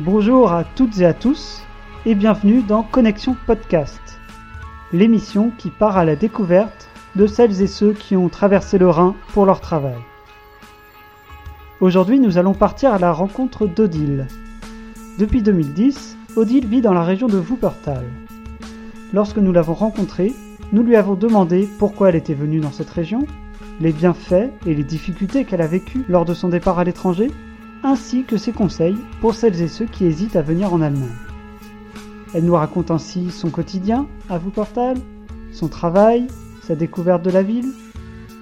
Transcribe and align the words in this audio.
Bonjour 0.00 0.52
à 0.52 0.62
toutes 0.62 1.00
et 1.00 1.04
à 1.04 1.12
tous 1.12 1.64
et 2.06 2.14
bienvenue 2.14 2.62
dans 2.62 2.84
Connexion 2.84 3.34
Podcast, 3.48 4.00
l'émission 4.92 5.50
qui 5.58 5.70
part 5.70 5.96
à 5.96 6.04
la 6.04 6.14
découverte 6.14 6.88
de 7.16 7.26
celles 7.26 7.62
et 7.62 7.66
ceux 7.66 7.94
qui 7.94 8.16
ont 8.16 8.28
traversé 8.28 8.78
le 8.78 8.88
Rhin 8.88 9.16
pour 9.32 9.44
leur 9.44 9.60
travail. 9.60 9.98
Aujourd'hui, 11.80 12.20
nous 12.20 12.38
allons 12.38 12.54
partir 12.54 12.94
à 12.94 13.00
la 13.00 13.10
rencontre 13.10 13.66
d'Odile. 13.66 14.28
Depuis 15.18 15.42
2010, 15.42 16.16
Odile 16.36 16.68
vit 16.68 16.80
dans 16.80 16.94
la 16.94 17.02
région 17.02 17.26
de 17.26 17.40
Wuppertal. 17.40 18.04
Lorsque 19.12 19.38
nous 19.38 19.52
l'avons 19.52 19.74
rencontrée, 19.74 20.32
nous 20.72 20.84
lui 20.84 20.94
avons 20.94 21.14
demandé 21.14 21.68
pourquoi 21.80 22.10
elle 22.10 22.16
était 22.16 22.34
venue 22.34 22.60
dans 22.60 22.70
cette 22.70 22.90
région, 22.90 23.26
les 23.80 23.92
bienfaits 23.92 24.52
et 24.64 24.74
les 24.74 24.84
difficultés 24.84 25.44
qu'elle 25.44 25.60
a 25.60 25.66
vécues 25.66 26.04
lors 26.08 26.24
de 26.24 26.34
son 26.34 26.50
départ 26.50 26.78
à 26.78 26.84
l'étranger, 26.84 27.32
ainsi 27.82 28.24
que 28.24 28.36
ses 28.36 28.52
conseils 28.52 28.96
pour 29.20 29.34
celles 29.34 29.60
et 29.62 29.68
ceux 29.68 29.86
qui 29.86 30.04
hésitent 30.04 30.36
à 30.36 30.42
venir 30.42 30.72
en 30.72 30.80
Allemagne. 30.80 31.08
Elle 32.34 32.44
nous 32.44 32.54
raconte 32.54 32.90
ainsi 32.90 33.30
son 33.30 33.50
quotidien 33.50 34.06
à 34.28 34.38
Wuppertal, 34.38 34.98
son 35.52 35.68
travail, 35.68 36.26
sa 36.62 36.74
découverte 36.74 37.22
de 37.22 37.30
la 37.30 37.42
ville, 37.42 37.72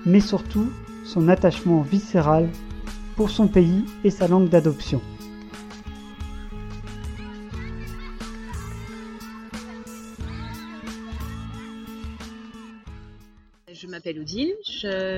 mais 0.04 0.20
surtout 0.20 0.68
son 1.04 1.28
attachement 1.28 1.82
viscéral 1.82 2.48
pour 3.16 3.30
son 3.30 3.46
pays 3.46 3.84
et 4.04 4.10
sa 4.10 4.26
langue 4.28 4.48
d'adoption. 4.48 5.00
M'appelle 14.06 14.22
Odile, 14.22 14.54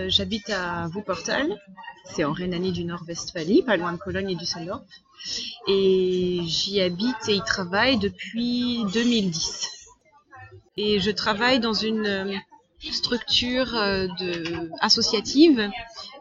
j'habite 0.08 0.48
à 0.48 0.88
Wuppertal, 0.88 1.60
c'est 2.06 2.24
en 2.24 2.32
Rhénanie 2.32 2.72
du 2.72 2.84
Nord-Westphalie, 2.84 3.60
pas 3.62 3.76
loin 3.76 3.92
de 3.92 3.98
Cologne 3.98 4.30
et 4.30 4.34
Düsseldorf. 4.34 4.80
Et 5.66 6.40
j'y 6.44 6.80
habite 6.80 7.28
et 7.28 7.34
y 7.34 7.42
travaille 7.42 7.98
depuis 7.98 8.82
2010. 8.94 9.68
Et 10.78 11.00
je 11.00 11.10
travaille 11.10 11.60
dans 11.60 11.74
une 11.74 12.06
euh, 12.06 12.34
structure 12.90 13.74
euh, 13.74 14.06
associative 14.80 15.68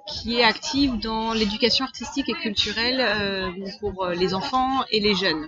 qui 0.09 0.35
est 0.35 0.43
active 0.43 0.99
dans 0.99 1.31
l'éducation 1.31 1.85
artistique 1.85 2.27
et 2.27 2.33
culturelle 2.33 2.99
euh, 2.99 3.49
pour 3.79 4.07
les 4.07 4.33
enfants 4.33 4.83
et 4.91 4.99
les 4.99 5.15
jeunes. 5.15 5.47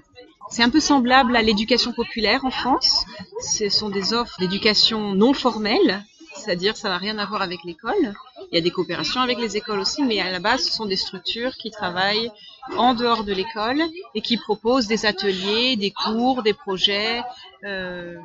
C'est 0.52 0.64
un 0.64 0.70
peu 0.70 0.80
semblable 0.80 1.36
à 1.36 1.42
l'éducation 1.42 1.92
populaire 1.92 2.46
en 2.46 2.52
France. 2.52 3.04
Ce 3.42 3.68
sont 3.68 3.90
des 3.90 4.14
offres 4.14 4.40
d'éducation 4.40 5.16
non 5.16 5.34
formelle, 5.34 6.06
c'est-à-dire 6.40 6.76
ça 6.78 6.90
n'a 6.90 6.98
rien 6.98 7.18
à 7.18 7.26
voir 7.26 7.42
avec 7.42 7.64
l'école. 7.64 8.14
Il 8.52 8.56
y 8.56 8.58
a 8.58 8.62
des 8.62 8.72
coopérations 8.72 9.22
avec 9.22 9.38
les 9.40 9.58
écoles 9.58 9.80
aussi, 9.80 10.04
mais 10.04 10.20
à 10.20 10.32
la 10.32 10.40
base, 10.40 10.64
ce 10.64 10.72
sont 10.72 10.86
des 10.86 10.96
structures 10.96 11.56
qui 11.56 11.70
travaillent 11.70 12.32
en 12.78 12.94
dehors 12.94 13.24
de 13.24 13.34
l'école 13.34 13.82
et 14.16 14.22
qui 14.22 14.38
proposent 14.38 14.88
des 14.88 15.06
ateliers, 15.06 15.76
des 15.76 15.92
cours, 15.92 16.44
des 16.44 16.54
projets, 16.54 17.22
euh, 17.64 18.18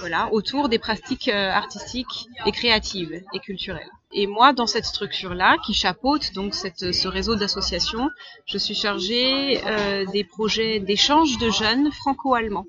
voilà, 0.00 0.32
autour 0.32 0.68
des 0.68 0.78
pratiques 0.78 1.28
euh, 1.28 1.50
artistiques 1.50 2.28
et 2.46 2.52
créatives 2.52 3.22
et 3.32 3.38
culturelles. 3.38 3.90
Et 4.12 4.26
moi, 4.26 4.52
dans 4.52 4.66
cette 4.66 4.86
structure-là, 4.86 5.56
qui 5.64 5.72
chapeaute 5.72 6.32
donc 6.34 6.54
ce 6.54 7.08
réseau 7.08 7.36
d'associations, 7.36 8.10
je 8.44 8.58
suis 8.58 8.74
chargée 8.74 9.60
euh, 9.64 10.04
des 10.06 10.24
projets 10.24 10.80
d'échange 10.80 11.38
de 11.38 11.48
jeunes 11.50 11.92
franco-allemands 11.92 12.66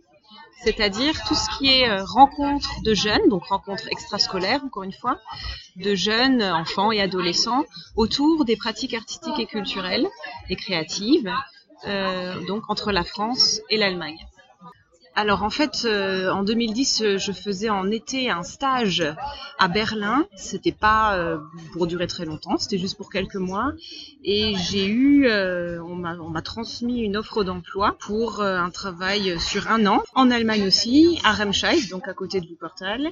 c'est-à-dire 0.64 1.14
tout 1.28 1.36
ce 1.36 1.58
qui 1.58 1.70
est 1.70 1.90
euh, 1.90 2.04
rencontre 2.04 2.82
de 2.84 2.94
jeunes, 2.94 3.28
donc 3.30 3.46
rencontre 3.46 3.88
extrascolaire 3.92 4.64
encore 4.64 4.84
une 4.84 4.94
fois, 4.94 5.18
de 5.76 5.96
jeunes 5.96 6.44
enfants 6.44 6.92
et 6.92 7.02
adolescents 7.02 7.66
autour 7.96 8.46
des 8.46 8.56
pratiques 8.56 8.94
artistiques 8.94 9.40
et 9.40 9.46
culturelles 9.46 10.08
et 10.50 10.56
créatives, 10.56 11.32
euh, 11.88 12.46
donc 12.46 12.64
entre 12.70 12.92
la 12.92 13.04
France 13.04 13.62
et 13.70 13.78
l'Allemagne. 13.78 14.20
Alors 15.14 15.44
en 15.44 15.50
fait, 15.50 15.84
euh, 15.84 16.32
en 16.32 16.44
2010, 16.44 17.02
euh, 17.02 17.18
je 17.18 17.34
faisais 17.34 17.70
en 17.70 17.92
été 17.92 18.30
un 18.30 18.44
stage 18.44 19.04
à 19.60 19.68
Berlin. 19.68 20.26
C'était 20.36 20.72
pas 20.72 21.18
euh, 21.18 21.38
pour 21.74 21.86
durer 21.86 22.08
très 22.08 22.24
longtemps, 22.24 22.58
c'était 22.58 22.78
juste 22.78 22.96
pour 22.96 23.10
quelques 23.12 23.36
mois. 23.36 23.74
Et 24.24 24.56
j'ai 24.56 24.88
eu, 24.88 25.28
euh, 25.28 25.84
on 25.84 25.96
m'a 25.96 26.42
transmis 26.42 27.02
une 27.02 27.18
offre 27.18 27.44
d'emploi 27.44 27.98
pour 28.00 28.40
euh, 28.40 28.58
un 28.58 28.70
travail 28.70 29.38
sur 29.38 29.70
un 29.70 29.86
an 29.86 30.02
en 30.16 30.32
Allemagne 30.32 30.66
aussi, 30.66 31.20
à 31.26 31.34
Remscheid, 31.34 31.90
donc 31.90 32.08
à 32.08 32.14
côté 32.14 32.40
de 32.40 32.48
Wuppertal. 32.48 33.10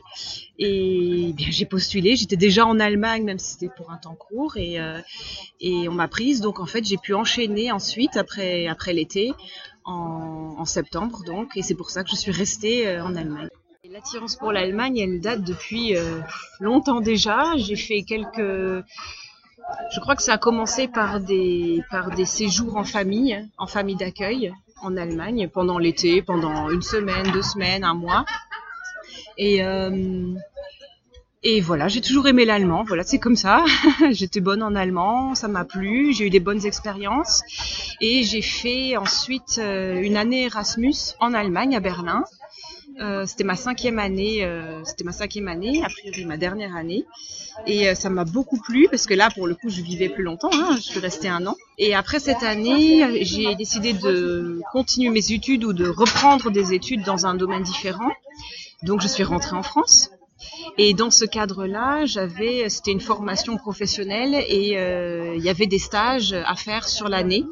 Et 0.57 1.33
bien 1.35 1.47
j'ai 1.51 1.65
postulé. 1.65 2.15
J'étais 2.15 2.38
déjà 2.38 2.65
en 2.65 2.79
Allemagne, 2.79 3.25
même 3.25 3.39
si 3.39 3.53
c'était 3.53 3.73
pour 3.75 3.91
un 3.91 3.97
temps 3.97 4.15
court, 4.15 4.55
et 4.55 4.77
et 5.59 5.89
on 5.89 5.93
m'a 5.93 6.07
prise. 6.07 6.39
Donc 6.39 6.61
en 6.61 6.65
fait, 6.65 6.85
j'ai 6.85 6.97
pu 6.97 7.13
enchaîner 7.13 7.73
ensuite 7.73 8.15
après 8.15 8.67
après 8.67 8.93
l'été 8.93 9.33
en, 9.85 10.66
septembre 10.66 11.23
donc, 11.25 11.56
et 11.56 11.62
c'est 11.62 11.75
pour 11.75 11.90
ça 11.90 12.03
que 12.03 12.09
je 12.09 12.16
suis 12.16 12.31
restée 12.31 12.88
euh, 12.88 13.03
en 13.03 13.16
Allemagne. 13.16 13.47
L'attirance 13.90 14.35
pour 14.35 14.51
l'Allemagne, 14.51 14.97
elle 15.00 15.19
date 15.19 15.44
depuis 15.44 15.97
euh, 15.97 16.19
longtemps 16.59 17.01
déjà. 17.01 17.56
J'ai 17.57 17.75
fait 17.75 18.03
quelques 18.03 18.84
je 19.91 20.00
crois 20.00 20.16
que 20.16 20.23
ça 20.23 20.34
a 20.34 20.38
commencé 20.38 20.88
par 20.88 21.19
des, 21.19 21.84
par 21.89 22.12
des 22.12 22.25
séjours 22.25 22.78
en 22.78 22.84
famille, 22.84 23.47
en 23.57 23.68
famille 23.68 23.95
d'accueil 23.95 24.53
en 24.81 24.95
Allemagne 24.97 25.50
pendant 25.51 25.78
l'été, 25.78 26.22
pendant 26.22 26.69
une 26.69 26.81
semaine, 26.81 27.31
deux 27.31 27.41
semaines, 27.41 27.84
un 27.84 27.94
mois. 27.94 28.25
Et, 29.38 29.63
euh, 29.63 30.34
et 31.41 31.61
voilà, 31.61 31.88
j'ai 31.88 32.01
toujours 32.01 32.27
aimé 32.27 32.44
l'allemand. 32.45 32.83
Voilà, 32.85 33.03
c'est 33.03 33.19
comme 33.19 33.35
ça. 33.38 33.63
J'étais 34.11 34.41
bonne 34.41 34.61
en 34.61 34.75
allemand, 34.75 35.35
ça 35.35 35.47
m'a 35.47 35.63
plu, 35.63 36.13
j'ai 36.13 36.27
eu 36.27 36.29
des 36.29 36.41
bonnes 36.41 36.66
expériences. 36.66 37.44
Et 38.01 38.23
j'ai 38.23 38.41
fait 38.41 38.97
ensuite 38.97 39.57
euh, 39.57 40.01
une 40.01 40.17
année 40.17 40.45
Erasmus 40.45 41.16
en 41.19 41.33
Allemagne, 41.33 41.75
à 41.75 41.79
Berlin. 41.79 42.23
Euh, 43.01 43.25
c'était 43.25 43.45
ma 43.45 43.55
cinquième 43.55 43.97
année, 43.97 44.44
euh, 44.44 44.83
c'était 44.83 45.05
ma 45.05 45.13
cinquième 45.13 45.47
année, 45.47 45.81
a 45.85 45.88
priori 45.88 46.25
ma 46.25 46.35
dernière 46.35 46.75
année, 46.75 47.05
et 47.66 47.88
euh, 47.88 47.95
ça 47.95 48.09
m'a 48.09 48.25
beaucoup 48.25 48.59
plu 48.59 48.88
parce 48.91 49.06
que 49.06 49.13
là, 49.13 49.29
pour 49.33 49.47
le 49.47 49.56
coup, 49.56 49.69
je 49.69 49.81
vivais 49.81 50.09
plus 50.09 50.23
longtemps, 50.23 50.50
hein, 50.51 50.75
je 50.75 50.81
suis 50.81 51.00
restée 51.00 51.29
un 51.29 51.45
an. 51.47 51.56
Et 51.77 51.95
après 51.95 52.19
cette 52.19 52.44
année, 52.44 53.23
j'ai 53.23 53.56
décidé 53.56 53.94
de 53.94 54.61
continuer 54.73 55.11
mes 55.11 55.31
études 55.31 55.63
ou 55.63 55.71
de 55.71 55.88
reprendre 55.88 56.51
des 56.51 56.73
études 56.73 57.03
dans 57.03 57.25
un 57.25 57.35
domaine 57.35 57.63
différent. 57.63 58.11
Donc, 58.83 59.01
je 59.01 59.07
suis 59.07 59.23
rentrée 59.23 59.56
en 59.56 59.63
France. 59.63 60.09
Et 60.81 60.94
dans 60.94 61.12
ce 61.12 61.25
cadre-là, 61.25 62.06
c'était 62.69 62.94
une 62.94 63.01
formation 63.01 63.57
professionnelle 63.57 64.34
et 64.47 64.78
euh, 64.78 65.35
il 65.35 65.44
y 65.44 65.50
avait 65.50 65.67
des 65.67 65.78
stages 65.78 66.31
à 66.31 66.56
faire 66.56 66.88
sur 66.88 67.09
l'année, 67.09 67.44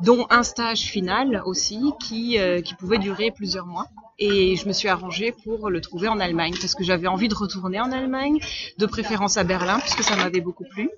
dont 0.00 0.26
un 0.30 0.42
stage 0.42 0.80
final 0.80 1.42
aussi 1.44 1.92
qui, 2.02 2.38
euh, 2.38 2.62
qui 2.62 2.74
pouvait 2.74 2.96
durer 2.96 3.30
plusieurs 3.30 3.66
mois. 3.66 3.88
Et 4.18 4.56
je 4.56 4.66
me 4.66 4.72
suis 4.72 4.88
arrangée 4.88 5.34
pour 5.44 5.68
le 5.68 5.82
trouver 5.82 6.08
en 6.08 6.18
Allemagne 6.18 6.54
parce 6.58 6.74
que 6.74 6.82
j'avais 6.82 7.08
envie 7.08 7.28
de 7.28 7.34
retourner 7.34 7.78
en 7.78 7.92
Allemagne, 7.92 8.38
de 8.78 8.86
préférence 8.86 9.36
à 9.36 9.44
Berlin 9.44 9.78
puisque 9.78 10.02
ça 10.02 10.16
m'avait 10.16 10.40
beaucoup 10.40 10.64
plu. 10.64 10.88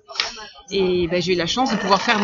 Et 0.71 1.09
ben, 1.09 1.21
j'ai 1.21 1.33
eu 1.33 1.35
la 1.35 1.45
chance 1.45 1.71
de 1.71 1.75
pouvoir 1.75 2.01
faire 2.01 2.19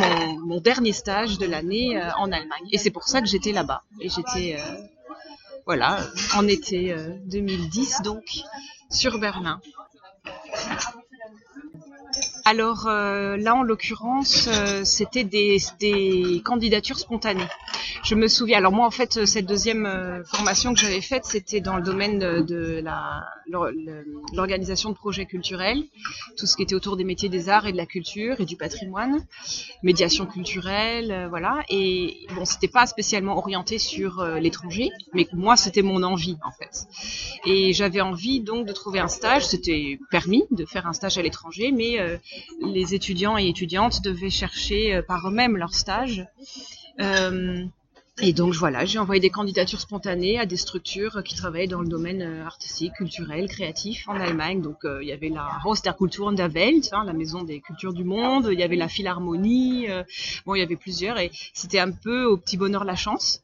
mon, 0.46 0.62
dernier 0.62 0.94
stage 0.94 1.40
de 1.40 1.46
l'année 1.46 2.02
euh, 2.02 2.10
en 2.18 2.32
Allemagne. 2.32 2.70
Et 2.72 2.78
c'est 2.78 2.90
pour 2.90 3.04
ça 3.04 3.20
que 3.20 3.28
j'étais 3.28 3.52
là-bas. 3.52 3.84
Et 4.00 4.08
j'étais, 4.08 4.58
voilà, 5.66 6.00
en 6.36 6.48
été 6.48 6.92
euh, 6.92 7.10
2010 7.26 8.02
donc, 8.04 8.24
sur 8.92 9.18
Berlin. 9.20 9.60
Alors 12.46 12.88
euh, 12.88 13.38
là, 13.38 13.56
en 13.56 13.64
l'occurrence, 13.64 14.48
euh, 14.48 14.84
c'était 14.84 15.24
des, 15.24 15.58
des 15.80 16.42
candidatures 16.44 16.98
spontanées. 17.00 17.48
Je 18.04 18.16
me 18.16 18.28
souviens. 18.28 18.58
Alors 18.58 18.72
moi, 18.72 18.86
en 18.86 18.92
fait, 18.92 19.26
cette 19.26 19.46
deuxième 19.46 19.86
euh, 19.86 20.24
formation 20.24 20.74
que 20.74 20.80
j'avais 20.80 21.02
faite, 21.02 21.26
c'était 21.26 21.62
dans 21.62 21.76
le 21.76 21.84
domaine 21.84 22.20
de, 22.20 22.84
l'organisation 24.34 24.90
de 24.90 24.96
projets 24.96 25.26
culturels, 25.26 25.84
tout 26.38 26.48
ce 26.48 26.56
qui 26.56 26.64
était 26.64 26.76
autour 26.76 26.98
des 26.98 27.04
métiers 27.04 27.30
des 27.30 27.50
arts 27.50 27.68
et 27.68 27.72
de 27.72 27.78
la 27.78 27.86
culture 27.86 28.40
et 28.40 28.46
du 28.46 28.58
patrimoine, 28.58 29.24
médiation 29.84 30.26
culturelle, 30.26 31.12
euh, 31.12 31.28
voilà. 31.30 31.60
Et 31.70 32.26
bon, 32.36 32.46
c'était 32.46 32.68
pas 32.68 32.88
spécialement 32.88 33.38
orienté 33.38 33.78
sur 33.78 34.20
euh, 34.20 34.40
l'étranger, 34.40 34.90
mais 35.14 35.28
moi, 35.34 35.56
c'était 35.56 35.84
mon 35.84 36.02
envie 36.04 36.38
en 36.44 36.52
fait. 36.52 36.88
Et 37.46 37.74
j'avais 37.74 38.02
envie 38.02 38.42
donc 38.42 38.66
de 38.68 38.74
trouver 38.74 39.00
un 39.00 39.08
stage. 39.08 39.46
C'était 39.46 40.00
permis 40.10 40.44
de 40.52 40.66
faire 40.66 40.88
un 40.88 40.94
stage 40.94 41.18
à 41.18 41.22
l'étranger, 41.22 41.72
mais 41.72 42.00
euh, 42.00 42.18
les 42.62 42.94
étudiants 42.94 43.38
et 43.38 43.48
étudiantes 43.48 44.02
devaient 44.02 44.30
chercher 44.30 44.96
euh, 44.96 45.02
par 45.02 45.28
eux-mêmes 45.28 45.58
leur 45.58 45.74
stage. 45.74 46.26
Euh, 47.00 47.66
et 48.24 48.34
donc 48.34 48.54
voilà, 48.54 48.86
j'ai 48.86 49.00
envoyé 49.00 49.20
des 49.20 49.32
candidatures 49.32 49.80
spontanées 49.80 50.40
à 50.40 50.46
des 50.46 50.58
structures 50.58 51.24
qui 51.24 51.36
travaillaient 51.36 51.68
dans 51.68 51.82
le 51.82 51.88
domaine 51.88 52.22
euh, 52.22 52.46
artistique, 52.46 52.94
culturel, 52.94 53.48
créatif 53.48 54.08
en 54.08 54.14
Allemagne. 54.14 54.62
Donc 54.62 54.86
euh, 54.86 55.02
il 55.02 55.10
y 55.10 55.12
avait 55.12 55.30
la 55.30 55.60
Haus 55.66 55.82
der 55.84 55.96
Kulturen 55.98 56.36
der 56.36 56.50
Welt, 56.54 56.90
hein, 56.92 57.04
la 57.04 57.14
maison 57.14 57.44
des 57.44 57.62
cultures 57.62 57.94
du 57.94 58.04
monde, 58.04 58.50
il 58.52 58.60
y 58.60 58.64
avait 58.64 58.76
la 58.76 58.88
Philharmonie, 58.88 59.90
euh, 59.90 60.04
bon 60.46 60.54
il 60.54 60.60
y 60.60 60.62
avait 60.62 60.76
plusieurs 60.76 61.18
et 61.18 61.32
c'était 61.54 61.80
un 61.80 61.92
peu 61.92 62.26
au 62.26 62.38
petit 62.38 62.58
bonheur 62.58 62.84
la 62.84 62.96
chance. 62.96 63.42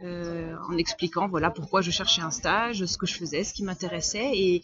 en 0.00 0.76
expliquant 0.76 1.26
voilà 1.28 1.50
pourquoi 1.50 1.80
je 1.80 1.90
cherchais 1.90 2.22
un 2.22 2.30
stage, 2.30 2.84
ce 2.84 2.96
que 2.98 3.06
je 3.06 3.14
faisais, 3.14 3.42
ce 3.42 3.52
qui 3.52 3.64
m'intéressait 3.64 4.30
et, 4.34 4.62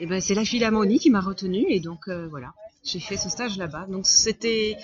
ben 0.00 0.20
c'est 0.20 0.34
la 0.34 0.44
Philharmonie 0.44 0.98
qui 0.98 1.10
m'a 1.10 1.20
retenue 1.20 1.66
et 1.68 1.80
donc 1.80 2.08
voilà 2.08 2.52
j'ai 2.82 3.00
fait 3.00 3.16
ce 3.16 3.28
stage 3.28 3.56
là-bas 3.56 3.86
donc 3.88 4.06
c'était 4.06 4.76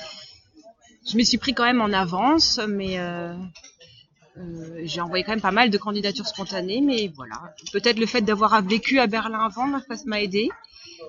je 1.08 1.16
m'y 1.16 1.26
suis 1.26 1.38
pris 1.38 1.54
quand 1.54 1.64
même 1.64 1.80
en 1.80 1.92
avance 1.92 2.60
mais 2.68 2.98
euh, 4.40 4.80
j'ai 4.84 5.00
envoyé 5.00 5.24
quand 5.24 5.32
même 5.32 5.40
pas 5.40 5.50
mal 5.50 5.70
de 5.70 5.78
candidatures 5.78 6.26
spontanées, 6.26 6.80
mais 6.80 7.10
voilà. 7.14 7.54
Peut-être 7.72 7.98
le 7.98 8.06
fait 8.06 8.22
d'avoir 8.22 8.60
vécu 8.62 8.98
à 8.98 9.06
Berlin 9.06 9.40
avant 9.40 9.66
m'a 10.06 10.22
aidé. 10.22 10.48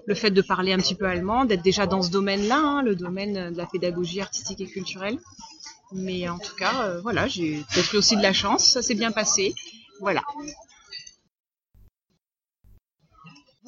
Le 0.06 0.16
fait 0.16 0.32
de 0.32 0.42
parler 0.42 0.74
un 0.74 0.78
petit 0.78 0.96
peu 0.96 1.06
allemand, 1.06 1.46
d'être 1.46 1.62
déjà 1.62 1.86
dans 1.86 2.02
ce 2.02 2.10
domaine-là, 2.10 2.58
hein, 2.58 2.82
le 2.82 2.96
domaine 2.96 3.52
de 3.52 3.58
la 3.58 3.66
pédagogie 3.66 4.22
artistique 4.22 4.62
et 4.62 4.66
culturelle. 4.66 5.18
Mais 5.92 6.30
en 6.30 6.40
tout 6.40 6.56
cas, 6.56 6.84
euh, 6.84 7.02
voilà, 7.02 7.28
j'ai 7.28 7.64
peut-être 7.74 7.96
aussi 7.98 8.16
de 8.16 8.22
la 8.22 8.34
chance, 8.34 8.64
ça 8.64 8.82
s'est 8.82 8.96
bien 8.96 9.12
passé. 9.12 9.54
Voilà. 10.00 10.22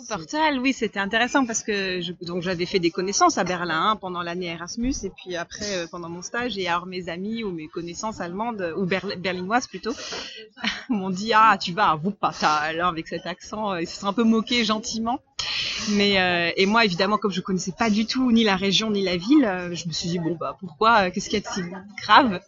Portal, 0.07 0.59
oui, 0.59 0.73
c'était 0.73 1.00
intéressant 1.00 1.45
parce 1.45 1.63
que 1.63 2.01
donc 2.25 2.41
j'avais 2.44 2.65
fait 2.65 2.79
des 2.79 2.91
connaissances 2.91 3.38
à 3.38 3.44
Berlin 3.44 3.91
hein, 3.91 3.95
pendant 3.95 4.21
l'année 4.21 4.47
Erasmus 4.47 4.94
et 5.03 5.09
puis 5.09 5.35
après 5.35 5.77
euh, 5.77 5.88
pendant 5.89 6.09
mon 6.09 6.21
stage 6.21 6.57
et 6.57 6.67
alors 6.67 6.85
mes 6.85 7.09
amis 7.09 7.44
ou 7.44 7.51
mes 7.51 7.67
connaissances 7.67 8.21
allemandes 8.21 8.73
ou 8.77 8.85
berlinoises 8.85 9.67
plutôt 9.67 9.94
m'ont 10.89 11.09
dit 11.09 11.33
ah 11.33 11.57
tu 11.59 11.73
vas 11.73 11.91
à 11.91 11.95
Wuppertal 11.95 12.81
hein, 12.81 12.88
avec 12.88 13.07
cet 13.07 13.25
accent 13.25 13.75
ils 13.75 13.88
se 13.88 14.00
sont 14.00 14.07
un 14.07 14.13
peu 14.13 14.23
moqués 14.23 14.63
gentiment. 14.63 15.19
Mais 15.89 16.19
euh, 16.19 16.51
et 16.55 16.65
moi 16.65 16.85
évidemment 16.85 17.17
comme 17.17 17.31
je 17.31 17.41
connaissais 17.41 17.73
pas 17.77 17.89
du 17.89 18.05
tout 18.05 18.31
ni 18.31 18.44
la 18.44 18.55
région 18.55 18.89
ni 18.91 19.03
la 19.03 19.17
ville 19.17 19.45
euh, 19.45 19.75
je 19.75 19.88
me 19.88 19.94
suis 19.94 20.09
dit 20.09 20.19
bon 20.19 20.35
bah 20.35 20.55
pourquoi 20.59 21.11
qu'est-ce 21.11 21.29
qu'il 21.29 21.39
y 21.39 21.45
a 21.45 21.50
de 21.50 21.53
si 21.53 21.61
grave? 22.01 22.39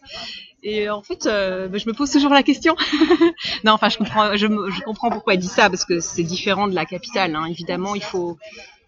Et 0.68 0.90
en 0.90 1.04
fait, 1.04 1.28
euh, 1.28 1.68
bah, 1.68 1.78
je 1.78 1.88
me 1.88 1.94
pose 1.94 2.10
toujours 2.10 2.34
la 2.34 2.42
question. 2.42 2.76
non, 3.64 3.74
enfin, 3.74 3.88
je 3.88 4.00
comprends, 4.00 4.36
je, 4.36 4.48
je, 4.48 4.82
comprends 4.82 5.12
pourquoi 5.12 5.36
il 5.36 5.40
dit 5.40 5.48
ça 5.48 5.70
parce 5.70 5.86
que 5.86 6.00
c'est 6.00 6.24
différent 6.24 6.68
de 6.68 6.74
la 6.74 6.86
capitale. 6.86 7.36
Hein. 7.36 7.46
Évidemment, 7.46 7.94
il 7.94 8.02
faut, 8.02 8.40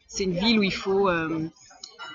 c'est 0.07 0.23
une 0.23 0.35
ville 0.35 0.57
où 0.57 0.63
il 0.63 0.73
faut 0.73 1.07
euh, 1.07 1.47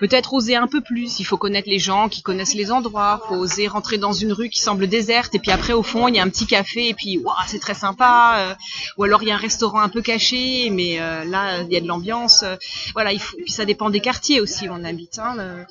peut-être 0.01 0.33
oser 0.33 0.57
un 0.57 0.67
peu 0.67 0.81
plus. 0.81 1.21
Il 1.21 1.23
faut 1.23 1.37
connaître 1.37 1.69
les 1.69 1.79
gens 1.79 2.09
qui 2.09 2.21
connaissent 2.21 2.55
les 2.55 2.73
endroits. 2.73 3.21
Il 3.23 3.27
faut 3.29 3.35
oser 3.35 3.67
rentrer 3.67 3.97
dans 3.97 4.11
une 4.11 4.33
rue 4.33 4.49
qui 4.49 4.59
semble 4.59 4.87
déserte 4.87 5.33
et 5.33 5.39
puis 5.39 5.51
après, 5.51 5.71
au 5.71 5.81
fond, 5.81 6.09
il 6.09 6.15
y 6.15 6.19
a 6.19 6.23
un 6.23 6.29
petit 6.29 6.45
café 6.45 6.89
et 6.89 6.93
puis, 6.93 7.19
waouh, 7.19 7.33
c'est 7.47 7.59
très 7.59 7.73
sympa. 7.73 8.35
Euh, 8.39 8.55
ou 8.97 9.05
alors 9.05 9.23
il 9.23 9.29
y 9.29 9.31
a 9.31 9.35
un 9.35 9.37
restaurant 9.37 9.79
un 9.79 9.89
peu 9.89 10.01
caché, 10.01 10.71
mais 10.71 10.97
là, 10.97 11.61
il 11.61 11.71
y 11.71 11.77
a 11.77 11.79
de 11.79 11.87
l'ambiance. 11.87 12.43
voilà, 12.91 13.13
il 13.13 13.19
faut. 13.21 13.37
Puis 13.37 13.53
ça 13.53 13.63
dépend 13.63 13.89
des 13.89 14.01
quartiers 14.01 14.41
aussi 14.41 14.67
où 14.67 14.73
on 14.73 14.83
habite. 14.83 15.19
Hein, 15.19 15.65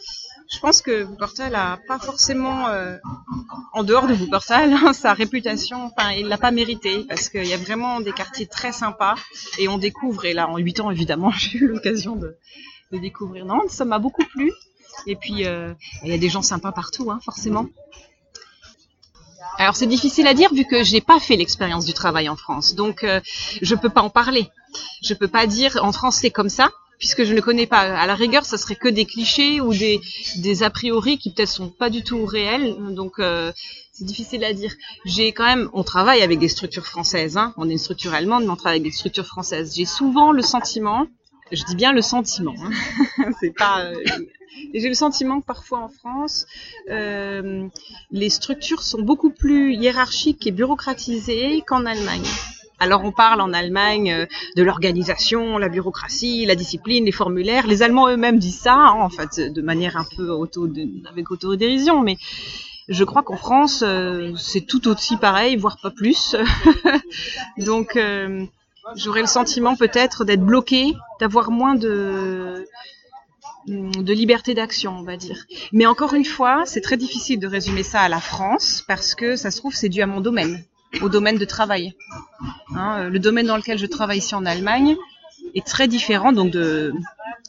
je 0.53 0.59
pense 0.61 0.83
que 0.83 1.05
Wuppertal 1.05 1.55
a 1.55 1.79
pas 1.89 1.99
forcément, 1.99 2.69
euh, 2.69 2.99
en 3.73 3.85
dehors 3.85 4.07
de 4.07 4.13
Wuppertal, 4.13 4.73
hein, 4.85 4.93
sa 4.93 5.15
réputation, 5.15 5.87
enfin, 5.87 6.13
il 6.13 6.29
l'a 6.29 6.37
pas 6.37 6.51
mérité 6.51 7.05
parce 7.09 7.31
qu'il 7.31 7.47
y 7.47 7.55
a 7.55 7.57
vraiment 7.57 8.01
des 8.01 8.13
quartiers 8.13 8.47
très 8.47 8.71
sympas 8.71 9.15
et 9.59 9.69
on 9.69 9.79
découvre. 9.79 10.27
Et 10.27 10.35
là, 10.35 10.49
en 10.49 10.59
8 10.59 10.81
ans, 10.81 10.91
évidemment, 10.91 11.31
j'ai 11.37 11.59
eu 11.59 11.67
l'occasion 11.67 12.17
de, 12.17 12.37
de, 12.93 12.99
découvrir 12.99 13.47
Nantes. 13.47 13.71
Ça 13.71 13.87
m'a 13.87 13.99
beaucoup 13.99 14.25
plu. 14.25 14.53
Et 15.07 15.17
puis, 15.17 15.47
euh, 15.47 15.73
il 16.05 16.11
y 16.11 16.15
a 16.15 16.19
des 16.19 16.29
gens 16.29 16.43
sympas 16.43 16.73
partout, 16.73 17.11
hein, 17.11 17.19
forcément. 17.25 17.67
Alors 19.59 19.77
c'est 19.77 19.87
difficile 19.87 20.27
à 20.27 20.35
dire 20.35 20.53
vu 20.53 20.65
que 20.65 20.83
j'ai 20.83 21.01
pas 21.01 21.21
fait 21.21 21.37
l'expérience 21.37 21.85
du 21.85 21.93
travail 21.93 22.29
en 22.29 22.37
France, 22.37 22.75
donc 22.75 23.05
euh, 23.05 23.21
je 23.61 23.75
peux 23.75 23.91
pas 23.91 24.01
en 24.01 24.09
parler. 24.09 24.51
Je 25.03 25.13
peux 25.15 25.29
pas 25.29 25.47
dire 25.47 25.79
en 25.83 25.93
France 25.93 26.17
c'est 26.17 26.31
comme 26.31 26.49
ça 26.49 26.71
puisque 27.03 27.25
je 27.25 27.35
ne 27.35 27.41
connais 27.41 27.67
pas. 27.67 27.81
À 27.81 28.07
la 28.07 28.15
rigueur, 28.15 28.45
ça 28.45 28.57
serait 28.57 28.77
que 28.77 28.87
des 28.87 29.07
clichés 29.07 29.61
ou 29.61 29.75
des, 29.75 30.63
a 30.63 30.71
priori 30.71 31.19
qui 31.19 31.33
peut-être 31.33 31.49
sont 31.49 31.69
pas 31.69 31.91
du 31.91 32.05
tout 32.05 32.25
réels. 32.25 32.77
Donc 32.95 33.19
euh, 33.19 33.51
c'est 33.91 34.05
difficile 34.05 34.45
à 34.45 34.53
dire. 34.53 34.73
J'ai 35.05 35.33
quand 35.33 35.45
même, 35.45 35.69
on 35.73 35.83
travaille 35.83 36.23
avec 36.23 36.39
des 36.39 36.47
structures 36.47 36.87
françaises. 36.87 37.37
Hein. 37.37 37.55
On 37.57 37.69
est 37.69 37.73
une 37.73 37.79
structure 37.79 38.15
allemande, 38.15 38.45
mais 38.45 38.51
on 38.51 38.57
travaille 38.57 38.79
avec 38.79 38.85
des 38.85 38.97
structures 38.97 39.27
françaises. 39.27 39.75
J'ai 39.75 39.85
souvent 39.85 40.31
le 40.31 40.43
sentiment, 40.43 41.09
je 41.51 41.65
dis 41.65 41.75
bien 41.75 41.93
le 41.93 42.03
sentiment, 42.03 42.55
hein. 42.63 43.33
c'est 43.41 43.53
pas. 43.53 43.83
Euh, 43.83 43.97
j'ai 44.73 44.89
le 44.89 44.95
sentiment 44.95 45.41
que 45.41 45.47
parfois 45.47 45.81
en 45.81 45.89
France, 45.89 46.47
euh, 46.89 47.67
les 48.13 48.31
structures 48.31 48.83
sont 48.83 49.03
beaucoup 49.03 49.31
plus 49.31 49.75
hiérarchiques 49.75 50.47
et 50.47 50.53
bureaucratisées 50.53 51.65
qu'en 51.67 51.85
Allemagne. 51.85 52.29
Alors 52.82 53.05
on 53.05 53.12
parle 53.12 53.40
en 53.40 53.52
Allemagne 53.52 54.12
euh, 54.12 54.26
de 54.56 54.62
l'organisation, 54.64 55.56
la 55.56 55.69
bureaucratie, 55.69 56.44
la 56.46 56.56
discipline, 56.56 57.05
les 57.05 57.12
formulaires. 57.12 57.69
Les 57.69 57.84
Allemands 57.84 58.08
eux-mêmes 58.08 58.40
disent 58.40 58.58
ça, 58.58 58.75
hein, 58.75 58.99
en 58.99 59.08
fait, 59.08 59.38
de 59.38 59.62
manière 59.62 59.96
un 59.96 60.05
peu 60.17 60.32
avec 61.08 61.31
autodérision, 61.31 62.02
mais 62.02 62.19
je 62.88 63.05
crois 63.05 63.23
qu'en 63.23 63.37
France, 63.37 63.84
euh, 63.87 64.32
c'est 64.37 64.62
tout 64.62 64.88
aussi 64.88 65.17
pareil, 65.17 65.55
voire 65.55 65.79
pas 65.81 65.93
plus. 65.93 66.34
Donc 67.58 67.94
euh, 67.94 68.44
j'aurais 68.96 69.20
le 69.20 69.29
sentiment 69.29 69.76
peut-être 69.76 70.25
d'être 70.25 70.44
bloqué, 70.44 70.93
d'avoir 71.20 71.52
moins 71.52 71.76
de 71.76 72.67
de 73.69 74.12
liberté 74.12 74.55
d'action, 74.55 74.96
on 74.99 75.05
va 75.05 75.17
dire. 75.17 75.44
Mais 75.73 75.87
encore 75.87 76.14
une 76.14 76.25
fois, 76.25 76.64
c'est 76.67 76.81
très 76.81 76.96
difficile 76.96 77.38
de 77.38 77.46
résumer 77.46 77.84
ça 77.84 78.00
à 78.00 78.08
la 78.08 78.19
France 78.19 78.82
parce 78.88 79.14
que 79.14 79.37
ça 79.37 79.52
se 79.52 79.58
trouve 79.58 79.73
c'est 79.73 79.88
dû 79.88 80.02
à 80.02 80.08
mon 80.08 80.20
domaine 80.20 80.64
au 81.00 81.09
domaine 81.09 81.39
de 81.39 81.44
travail. 81.44 81.94
Hein, 82.75 83.09
le 83.09 83.19
domaine 83.19 83.47
dans 83.47 83.56
lequel 83.56 83.79
je 83.79 83.87
travaille 83.87 84.19
ici 84.19 84.35
en 84.35 84.44
Allemagne 84.44 84.97
est 85.55 85.67
très 85.67 85.89
différent. 85.89 86.33
Donc, 86.33 86.55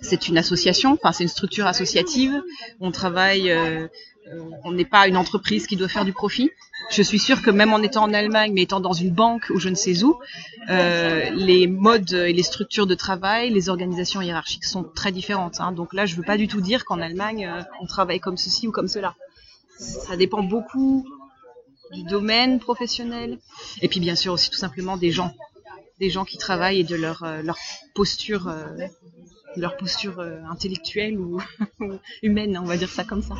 c'est 0.03 0.27
une 0.27 0.37
association, 0.37 0.93
enfin 0.93 1.11
c'est 1.11 1.23
une 1.23 1.29
structure 1.29 1.65
associative. 1.65 2.43
On 2.79 2.91
travaille, 2.91 3.49
euh, 3.51 3.87
euh, 4.27 4.41
on 4.63 4.73
n'est 4.73 4.85
pas 4.85 5.07
une 5.07 5.17
entreprise 5.17 5.65
qui 5.65 5.75
doit 5.75 5.87
faire 5.87 6.05
du 6.05 6.13
profit. 6.13 6.51
Je 6.91 7.01
suis 7.01 7.19
sûre 7.19 7.41
que 7.41 7.49
même 7.49 7.73
en 7.73 7.79
étant 7.79 8.03
en 8.03 8.13
Allemagne, 8.13 8.51
mais 8.53 8.63
étant 8.63 8.81
dans 8.81 8.93
une 8.93 9.11
banque 9.11 9.49
ou 9.49 9.59
je 9.59 9.69
ne 9.69 9.75
sais 9.75 10.03
où, 10.03 10.19
euh, 10.69 11.29
les 11.31 11.67
modes 11.67 12.11
et 12.11 12.33
les 12.33 12.43
structures 12.43 12.85
de 12.85 12.95
travail, 12.95 13.49
les 13.49 13.69
organisations 13.69 14.21
hiérarchiques 14.21 14.65
sont 14.65 14.83
très 14.83 15.11
différentes. 15.11 15.61
Hein. 15.61 15.71
Donc 15.71 15.93
là, 15.93 16.05
je 16.05 16.15
veux 16.15 16.23
pas 16.23 16.37
du 16.37 16.47
tout 16.47 16.61
dire 16.61 16.83
qu'en 16.83 16.99
Allemagne, 16.99 17.49
on 17.81 17.85
travaille 17.85 18.19
comme 18.19 18.37
ceci 18.37 18.67
ou 18.67 18.71
comme 18.71 18.89
cela. 18.89 19.15
Ça 19.77 20.17
dépend 20.17 20.43
beaucoup 20.43 21.07
du 21.93 22.03
domaine 22.03 22.59
professionnel, 22.59 23.39
et 23.81 23.87
puis 23.87 23.99
bien 23.99 24.15
sûr 24.15 24.33
aussi 24.33 24.49
tout 24.49 24.57
simplement 24.57 24.97
des 24.97 25.11
gens, 25.11 25.33
des 25.99 26.09
gens 26.09 26.25
qui 26.25 26.37
travaillent 26.37 26.81
et 26.81 26.83
de 26.83 26.95
leur, 26.95 27.23
euh, 27.23 27.41
leur 27.41 27.57
posture, 27.93 28.47
euh, 28.47 28.65
leur 29.55 29.77
posture 29.77 30.19
euh, 30.19 30.39
intellectuelle 30.49 31.17
ou 31.19 31.39
humaine, 32.23 32.57
on 32.57 32.65
va 32.65 32.77
dire 32.77 32.89
ça 32.89 33.03
comme 33.03 33.21
ça. 33.21 33.35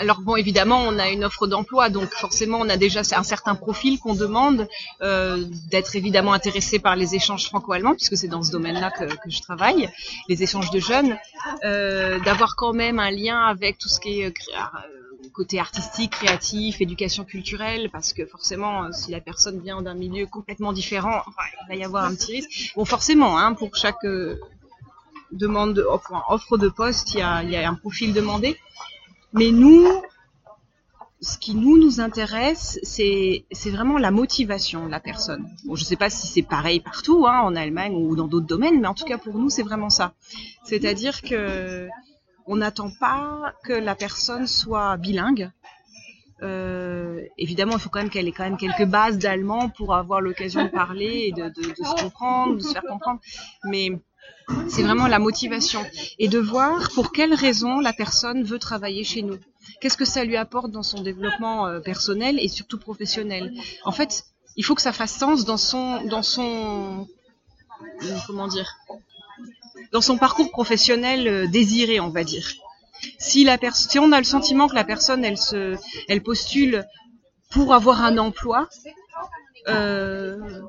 Alors 0.00 0.20
bon, 0.20 0.34
évidemment, 0.34 0.80
on 0.82 0.98
a 0.98 1.08
une 1.08 1.24
offre 1.24 1.46
d'emploi, 1.46 1.88
donc 1.88 2.10
forcément, 2.10 2.58
on 2.58 2.68
a 2.68 2.76
déjà 2.76 3.02
un 3.12 3.22
certain 3.22 3.54
profil 3.54 4.00
qu'on 4.00 4.14
demande 4.16 4.66
d'être 5.70 5.94
évidemment 5.94 6.32
intéressé 6.32 6.80
par 6.80 6.96
les 6.96 7.14
échanges 7.14 7.46
franco-allemands, 7.46 7.94
puisque 7.94 8.16
c'est 8.16 8.26
dans 8.26 8.42
ce 8.42 8.50
domaine-là 8.50 8.90
que, 8.90 9.04
que, 9.04 9.30
je 9.30 9.40
travaille, 9.40 9.88
les 10.28 10.42
échanges 10.42 10.72
de 10.72 10.80
jeunes, 10.80 11.16
d'avoir 11.62 12.56
quand 12.56 12.72
même 12.72 12.98
un 12.98 13.12
lien 13.12 13.40
avec 13.40 13.78
tout 13.78 13.88
ce 13.88 14.00
qui 14.00 14.20
est 14.20 14.34
côté 15.38 15.60
artistique, 15.60 16.10
créatif, 16.10 16.80
éducation 16.80 17.24
culturelle, 17.24 17.90
parce 17.92 18.12
que 18.12 18.26
forcément, 18.26 18.82
euh, 18.82 18.88
si 18.90 19.12
la 19.12 19.20
personne 19.20 19.60
vient 19.60 19.80
d'un 19.82 19.94
milieu 19.94 20.26
complètement 20.26 20.72
différent, 20.72 21.22
il 21.62 21.68
va 21.68 21.74
y 21.76 21.84
avoir 21.84 22.04
un 22.06 22.14
petit 22.16 22.32
risque. 22.32 22.72
Bon, 22.74 22.84
forcément, 22.84 23.38
hein, 23.38 23.54
pour 23.54 23.76
chaque 23.76 24.04
euh, 24.04 24.40
demande, 25.30 25.74
de, 25.74 25.84
offre 26.28 26.58
de 26.58 26.68
poste, 26.68 27.14
il 27.14 27.20
y, 27.20 27.22
a, 27.22 27.44
il 27.44 27.50
y 27.52 27.56
a 27.56 27.70
un 27.70 27.74
profil 27.74 28.12
demandé. 28.12 28.58
Mais 29.32 29.52
nous, 29.52 29.86
ce 31.20 31.38
qui 31.38 31.54
nous 31.54 31.78
nous 31.78 32.00
intéresse, 32.00 32.80
c'est 32.82 33.44
vraiment 33.66 33.96
la 33.96 34.10
motivation 34.10 34.86
de 34.86 34.90
la 34.90 34.98
personne. 34.98 35.48
Bon, 35.66 35.76
je 35.76 35.84
sais 35.84 35.96
pas 35.96 36.10
si 36.10 36.26
c'est 36.26 36.42
pareil 36.42 36.80
partout, 36.80 37.28
hein, 37.28 37.42
en 37.42 37.54
Allemagne 37.54 37.94
ou 37.94 38.16
dans 38.16 38.26
d'autres 38.26 38.46
domaines, 38.48 38.80
mais 38.80 38.88
en 38.88 38.94
tout 38.94 39.04
cas 39.04 39.18
pour 39.18 39.38
nous, 39.38 39.50
c'est 39.50 39.62
vraiment 39.62 39.90
ça. 39.90 40.14
C'est-à-dire 40.64 41.22
que 41.22 41.88
on 42.48 42.56
n'attend 42.56 42.90
pas 42.98 43.52
que 43.62 43.72
la 43.72 43.94
personne 43.94 44.46
soit 44.46 44.96
bilingue. 44.96 45.50
Euh, 46.42 47.22
évidemment, 47.36 47.72
il 47.74 47.80
faut 47.80 47.90
quand 47.90 48.00
même 48.00 48.10
qu'elle 48.10 48.28
ait 48.28 48.32
quelques 48.32 48.86
bases 48.86 49.18
d'allemand 49.18 49.68
pour 49.68 49.94
avoir 49.94 50.20
l'occasion 50.20 50.64
de 50.64 50.70
parler 50.70 51.26
et 51.28 51.32
de, 51.32 51.52
se 51.52 52.02
comprendre, 52.02 52.56
de 52.56 52.60
se 52.60 52.72
faire 52.72 52.82
comprendre. 52.82 53.20
Mais 53.64 53.90
c'est 54.68 54.82
vraiment 54.82 55.08
la 55.08 55.18
motivation 55.18 55.84
et 56.18 56.28
de 56.28 56.38
voir 56.38 56.90
pour 56.94 57.12
quelles 57.12 57.34
raisons 57.34 57.80
la 57.80 57.92
personne 57.92 58.44
veut 58.44 58.58
travailler 58.58 59.04
chez 59.04 59.22
nous. 59.22 59.38
Qu'est-ce 59.80 59.96
que 59.96 60.06
ça 60.06 60.24
lui 60.24 60.36
apporte 60.36 60.70
dans 60.70 60.82
son 60.82 61.02
développement 61.02 61.66
euh, 61.66 61.80
personnel 61.80 62.38
et 62.40 62.48
surtout 62.48 62.78
professionnel? 62.78 63.52
En 63.84 63.92
fait, 63.92 64.24
il 64.56 64.64
faut 64.64 64.74
que 64.74 64.82
ça 64.82 64.92
fasse 64.92 65.12
sens 65.12 65.44
dans 65.44 65.58
son, 65.58 66.02
dans 66.04 66.22
son, 66.22 67.06
comment 68.26 68.48
dire, 68.48 68.68
dans 69.92 70.00
son 70.00 70.18
parcours 70.18 70.50
professionnel 70.50 71.26
euh, 71.26 71.46
désiré, 71.46 72.00
on 72.00 72.10
va 72.10 72.24
dire. 72.24 72.50
Si, 73.18 73.46
on 73.98 74.12
a 74.12 74.18
le 74.18 74.24
sentiment 74.24 74.68
que 74.68 74.74
la 74.74 74.84
personne, 74.84 75.24
elle, 75.24 75.38
se, 75.38 75.76
elle 76.08 76.22
postule 76.22 76.84
pour 77.50 77.72
avoir 77.72 78.02
un 78.02 78.18
emploi, 78.18 78.68
euh, 79.68 80.60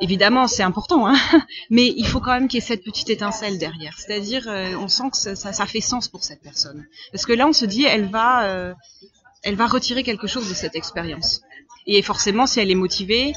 évidemment, 0.00 0.46
c'est 0.46 0.62
important, 0.62 1.08
hein, 1.08 1.16
mais 1.70 1.86
il 1.96 2.06
faut 2.06 2.20
quand 2.20 2.32
même 2.32 2.48
qu'il 2.48 2.60
y 2.60 2.62
ait 2.62 2.66
cette 2.66 2.84
petite 2.84 3.10
étincelle 3.10 3.58
derrière. 3.58 3.98
C'est-à-dire, 3.98 4.48
euh, 4.48 4.74
on 4.76 4.88
sent 4.88 5.10
que 5.10 5.34
ça, 5.34 5.66
fait 5.66 5.80
sens 5.80 6.08
pour 6.08 6.22
cette 6.22 6.40
personne. 6.40 6.86
Parce 7.10 7.26
que 7.26 7.32
là, 7.32 7.48
on 7.48 7.52
se 7.52 7.64
dit, 7.64 7.84
elle 7.84 8.08
va, 8.08 8.74
elle 9.42 9.56
va 9.56 9.66
retirer 9.66 10.04
quelque 10.04 10.28
chose 10.28 10.48
de 10.48 10.54
cette 10.54 10.76
expérience. 10.76 11.42
Et 11.86 12.00
forcément, 12.02 12.46
si 12.46 12.60
elle 12.60 12.70
est 12.70 12.76
motivée, 12.76 13.32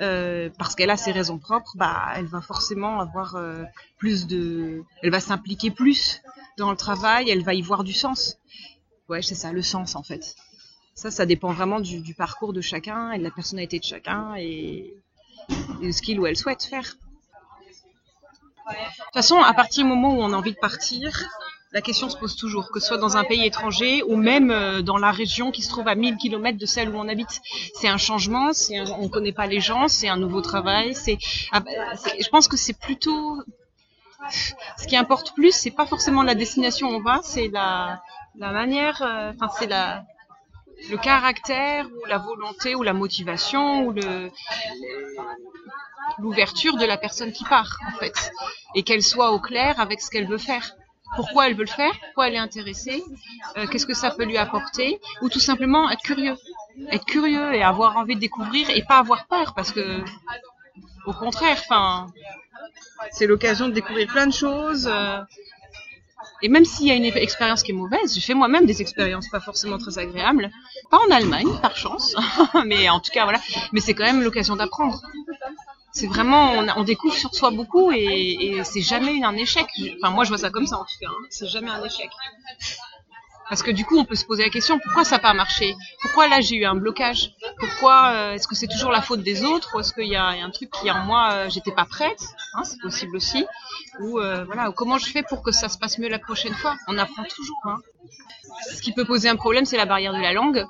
euh, 0.00 0.48
parce 0.58 0.74
qu'elle 0.74 0.90
a 0.90 0.96
ses 0.96 1.12
raisons 1.12 1.38
propres, 1.38 1.72
bah, 1.76 2.12
elle 2.16 2.26
va 2.26 2.40
forcément 2.40 3.00
avoir 3.00 3.36
euh, 3.36 3.64
plus 3.98 4.26
de, 4.26 4.82
elle 5.02 5.10
va 5.10 5.20
s'impliquer 5.20 5.70
plus 5.70 6.22
dans 6.56 6.70
le 6.70 6.76
travail, 6.76 7.28
elle 7.28 7.42
va 7.42 7.54
y 7.54 7.62
voir 7.62 7.84
du 7.84 7.92
sens. 7.92 8.38
Ouais, 9.08 9.22
c'est 9.22 9.34
ça, 9.34 9.52
le 9.52 9.62
sens 9.62 9.96
en 9.96 10.02
fait. 10.02 10.36
Ça, 10.94 11.10
ça 11.10 11.26
dépend 11.26 11.52
vraiment 11.52 11.80
du, 11.80 12.14
parcours 12.14 12.52
de 12.52 12.60
chacun 12.60 13.12
et 13.12 13.18
de 13.18 13.24
la 13.24 13.30
personnalité 13.30 13.78
de 13.78 13.84
chacun 13.84 14.34
et, 14.36 14.94
et 15.82 15.86
de 15.86 15.92
ce 15.92 16.02
qu'il 16.02 16.20
ou 16.20 16.26
elle 16.26 16.36
souhaite 16.36 16.62
faire. 16.62 16.96
De 18.68 18.74
toute 18.74 19.14
façon, 19.14 19.36
à 19.40 19.52
partir 19.52 19.84
du 19.84 19.88
moment 19.88 20.14
où 20.14 20.22
on 20.22 20.32
a 20.32 20.36
envie 20.36 20.52
de 20.52 20.58
partir, 20.58 21.24
la 21.72 21.80
question 21.80 22.08
se 22.08 22.16
pose 22.16 22.34
toujours, 22.34 22.70
que 22.72 22.80
ce 22.80 22.88
soit 22.88 22.98
dans 22.98 23.16
un 23.16 23.24
pays 23.24 23.44
étranger 23.46 24.02
ou 24.02 24.16
même 24.16 24.50
euh, 24.50 24.82
dans 24.82 24.98
la 24.98 25.12
région 25.12 25.52
qui 25.52 25.62
se 25.62 25.68
trouve 25.68 25.86
à 25.86 25.94
1000 25.94 26.16
km 26.16 26.58
de 26.58 26.66
celle 26.66 26.88
où 26.88 26.98
on 26.98 27.08
habite. 27.08 27.40
C'est 27.74 27.88
un 27.88 27.98
changement, 27.98 28.52
c'est 28.52 28.76
un, 28.76 28.86
on 28.98 29.08
connaît 29.08 29.32
pas 29.32 29.46
les 29.46 29.60
gens, 29.60 29.86
c'est 29.86 30.08
un 30.08 30.16
nouveau 30.16 30.40
travail. 30.40 30.94
C'est, 30.94 31.18
ah 31.52 31.60
bah, 31.60 31.70
je 32.18 32.28
pense 32.28 32.48
que 32.48 32.56
c'est 32.56 32.78
plutôt 32.78 33.42
ce 34.76 34.86
qui 34.86 34.96
importe 34.96 35.34
plus, 35.34 35.52
c'est 35.52 35.70
pas 35.70 35.86
forcément 35.86 36.22
la 36.22 36.34
destination 36.34 36.88
où 36.88 36.94
on 36.94 37.00
va, 37.00 37.20
c'est 37.22 37.48
la, 37.48 38.02
la 38.36 38.52
manière, 38.52 39.00
euh, 39.02 39.32
enfin 39.34 39.50
c'est 39.58 39.66
la 39.66 40.04
le 40.88 40.96
caractère 40.96 41.86
ou 41.86 42.06
la 42.06 42.16
volonté 42.16 42.74
ou 42.74 42.82
la 42.82 42.94
motivation 42.94 43.84
ou 43.84 43.92
le 43.92 44.30
l'ouverture 46.18 46.78
de 46.78 46.86
la 46.86 46.96
personne 46.96 47.32
qui 47.32 47.44
part 47.44 47.78
en 47.86 47.98
fait 47.98 48.32
et 48.74 48.82
qu'elle 48.82 49.02
soit 49.02 49.32
au 49.32 49.38
clair 49.38 49.78
avec 49.78 50.00
ce 50.00 50.10
qu'elle 50.10 50.26
veut 50.26 50.38
faire 50.38 50.74
pourquoi 51.16 51.48
elle 51.48 51.54
veut 51.54 51.64
le 51.64 51.70
faire, 51.70 51.92
pourquoi 52.06 52.28
elle 52.28 52.34
est 52.34 52.38
intéressée, 52.38 53.02
euh, 53.56 53.66
qu'est-ce 53.66 53.86
que 53.86 53.94
ça 53.94 54.10
peut 54.10 54.24
lui 54.24 54.38
apporter, 54.38 55.00
ou 55.22 55.28
tout 55.28 55.40
simplement 55.40 55.90
être 55.90 56.02
curieux. 56.02 56.36
Être 56.90 57.04
curieux 57.04 57.54
et 57.54 57.62
avoir 57.62 57.96
envie 57.96 58.14
de 58.14 58.20
découvrir 58.20 58.70
et 58.70 58.82
pas 58.82 58.98
avoir 58.98 59.26
peur 59.26 59.54
parce 59.54 59.72
que, 59.72 60.02
au 61.06 61.12
contraire, 61.12 61.56
enfin, 61.58 62.06
c'est 63.10 63.26
l'occasion 63.26 63.68
de 63.68 63.72
découvrir 63.72 64.06
plein 64.06 64.26
de 64.26 64.32
choses. 64.32 64.88
Euh, 64.90 65.20
et 66.42 66.48
même 66.48 66.64
s'il 66.64 66.86
y 66.86 66.90
a 66.90 66.94
une 66.94 67.04
expérience 67.04 67.62
qui 67.62 67.72
est 67.72 67.74
mauvaise, 67.74 68.14
j'ai 68.14 68.20
fait 68.20 68.34
moi-même 68.34 68.64
des 68.64 68.80
expériences 68.80 69.28
pas 69.28 69.40
forcément 69.40 69.78
très 69.78 69.98
agréables. 69.98 70.50
Pas 70.90 70.98
en 70.98 71.10
Allemagne, 71.10 71.48
par 71.60 71.76
chance, 71.76 72.14
mais 72.66 72.88
en 72.88 73.00
tout 73.00 73.10
cas 73.10 73.24
voilà. 73.24 73.40
Mais 73.72 73.80
c'est 73.80 73.94
quand 73.94 74.04
même 74.04 74.22
l'occasion 74.22 74.56
d'apprendre 74.56 75.02
c'est 75.92 76.06
vraiment 76.06 76.52
on, 76.76 76.84
découvre 76.84 77.14
sur 77.14 77.34
soi 77.34 77.50
beaucoup 77.50 77.90
et, 77.92 78.60
c'est 78.64 78.82
jamais 78.82 79.22
un 79.24 79.36
échec. 79.36 79.66
Enfin 80.02 80.12
moi 80.12 80.24
je 80.24 80.28
vois 80.30 80.38
ça 80.38 80.50
comme 80.50 80.66
ça 80.66 80.76
en 80.76 80.84
tout 80.84 80.98
cas. 81.00 81.08
Hein. 81.08 81.26
C'est 81.30 81.48
jamais 81.48 81.70
un 81.70 81.82
échec. 81.84 82.08
Parce 83.48 83.64
que 83.64 83.72
du 83.72 83.84
coup 83.84 83.98
on 83.98 84.04
peut 84.04 84.14
se 84.14 84.24
poser 84.24 84.44
la 84.44 84.50
question 84.50 84.78
pourquoi 84.78 85.04
ça 85.04 85.16
n'a 85.16 85.22
pas 85.22 85.34
marché? 85.34 85.74
Pourquoi 86.02 86.28
là 86.28 86.40
j'ai 86.40 86.54
eu 86.54 86.64
un 86.64 86.76
blocage? 86.76 87.32
Pourquoi 87.58 88.12
euh, 88.12 88.32
est-ce 88.34 88.46
que 88.46 88.54
c'est 88.54 88.68
toujours 88.68 88.92
la 88.92 89.02
faute 89.02 89.22
des 89.22 89.42
autres? 89.42 89.74
Ou 89.74 89.80
est-ce 89.80 89.92
qu'il 89.92 90.04
y, 90.04 90.10
y, 90.10 90.16
a 90.16 90.28
un 90.28 90.50
truc 90.50 90.70
qui 90.70 90.88
en 90.88 91.00
moi 91.00 91.32
euh, 91.32 91.50
j'étais 91.50 91.72
pas 91.72 91.84
prête 91.84 92.22
hein, 92.54 92.62
C'est 92.62 92.80
possible 92.80 93.16
aussi. 93.16 93.44
Ou 93.98 94.20
euh, 94.20 94.44
voilà 94.44 94.70
comment 94.70 94.98
je 94.98 95.06
fais 95.06 95.24
pour 95.24 95.42
que 95.42 95.50
ça 95.50 95.68
se 95.68 95.78
passe 95.78 95.98
mieux 95.98 96.08
la 96.08 96.20
prochaine 96.20 96.54
fois? 96.54 96.76
On 96.86 96.96
apprend 96.96 97.24
toujours. 97.24 97.60
Hein. 97.64 97.78
Ce 98.72 98.80
qui 98.80 98.92
peut 98.92 99.04
poser 99.04 99.28
un 99.28 99.36
problème 99.36 99.64
c'est 99.64 99.76
la 99.76 99.86
barrière 99.86 100.12
de 100.12 100.20
la 100.20 100.32
langue. 100.32 100.64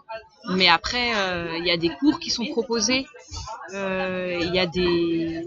Mais 0.49 0.69
après, 0.69 1.15
euh, 1.15 1.59
il 1.59 1.67
y 1.67 1.71
a 1.71 1.77
des 1.77 1.91
cours 1.91 2.19
qui 2.19 2.31
sont 2.31 2.47
proposés. 2.47 3.07
Euh, 3.75 4.39
Il 4.41 4.55
y 4.55 4.59
a 4.59 4.67
des 4.67 5.47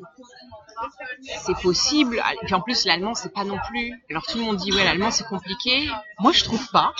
c'est 1.41 1.57
possible. 1.61 2.17
Et 2.17 2.45
puis 2.45 2.53
en 2.53 2.61
plus, 2.61 2.85
l'allemand, 2.85 3.13
c'est 3.13 3.33
pas 3.33 3.43
non 3.43 3.57
plus. 3.69 3.93
Alors 4.09 4.23
tout 4.23 4.37
le 4.37 4.43
monde 4.43 4.57
dit 4.57 4.71
ouais, 4.71 4.83
l'allemand 4.83 5.11
c'est 5.11 5.25
compliqué. 5.25 5.89
Moi, 6.19 6.31
je 6.31 6.43
trouve 6.43 6.67
pas. 6.71 6.93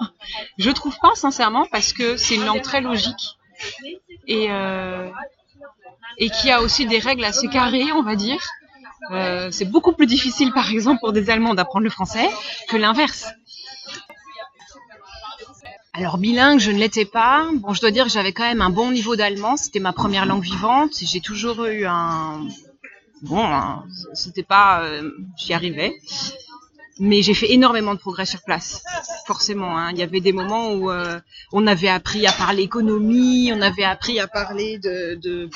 je 0.58 0.70
trouve 0.70 0.96
pas 1.00 1.14
sincèrement 1.14 1.66
parce 1.70 1.92
que 1.92 2.16
c'est 2.16 2.34
une 2.34 2.44
langue 2.44 2.62
très 2.62 2.80
logique 2.80 3.38
et 4.26 4.50
euh, 4.50 5.10
et 6.18 6.30
qui 6.30 6.50
a 6.50 6.62
aussi 6.62 6.86
des 6.86 6.98
règles 6.98 7.24
assez 7.24 7.48
carrées, 7.48 7.92
on 7.92 8.02
va 8.02 8.16
dire. 8.16 8.40
Euh, 9.12 9.50
c'est 9.50 9.64
beaucoup 9.64 9.92
plus 9.92 10.06
difficile, 10.06 10.52
par 10.52 10.70
exemple, 10.70 11.00
pour 11.00 11.12
des 11.12 11.30
Allemands 11.30 11.54
d'apprendre 11.54 11.84
le 11.84 11.90
français 11.90 12.28
que 12.68 12.76
l'inverse. 12.76 13.28
Alors 15.98 16.16
bilingue, 16.16 16.60
je 16.60 16.70
ne 16.70 16.78
l'étais 16.78 17.04
pas. 17.04 17.48
Bon, 17.56 17.74
je 17.74 17.80
dois 17.80 17.90
dire 17.90 18.04
que 18.04 18.10
j'avais 18.10 18.32
quand 18.32 18.44
même 18.44 18.60
un 18.60 18.70
bon 18.70 18.92
niveau 18.92 19.16
d'allemand. 19.16 19.56
C'était 19.56 19.80
ma 19.80 19.92
première 19.92 20.26
langue 20.26 20.44
vivante. 20.44 20.92
J'ai 20.96 21.20
toujours 21.20 21.64
eu 21.64 21.86
un 21.86 22.46
bon, 23.22 23.44
c'était 24.14 24.44
pas, 24.44 24.84
euh, 24.84 25.10
j'y 25.36 25.54
arrivais. 25.54 25.92
Mais 27.00 27.20
j'ai 27.22 27.34
fait 27.34 27.50
énormément 27.50 27.94
de 27.94 27.98
progrès 27.98 28.26
sur 28.26 28.42
place, 28.42 28.84
forcément. 29.26 29.76
Hein. 29.76 29.90
Il 29.90 29.98
y 29.98 30.04
avait 30.04 30.20
des 30.20 30.32
moments 30.32 30.72
où 30.72 30.88
euh, 30.88 31.18
on 31.50 31.66
avait 31.66 31.88
appris 31.88 32.28
à 32.28 32.32
parler 32.32 32.62
économie, 32.62 33.50
on 33.52 33.60
avait 33.60 33.82
appris 33.82 34.20
à 34.20 34.28
parler 34.28 34.78
de 34.78 35.50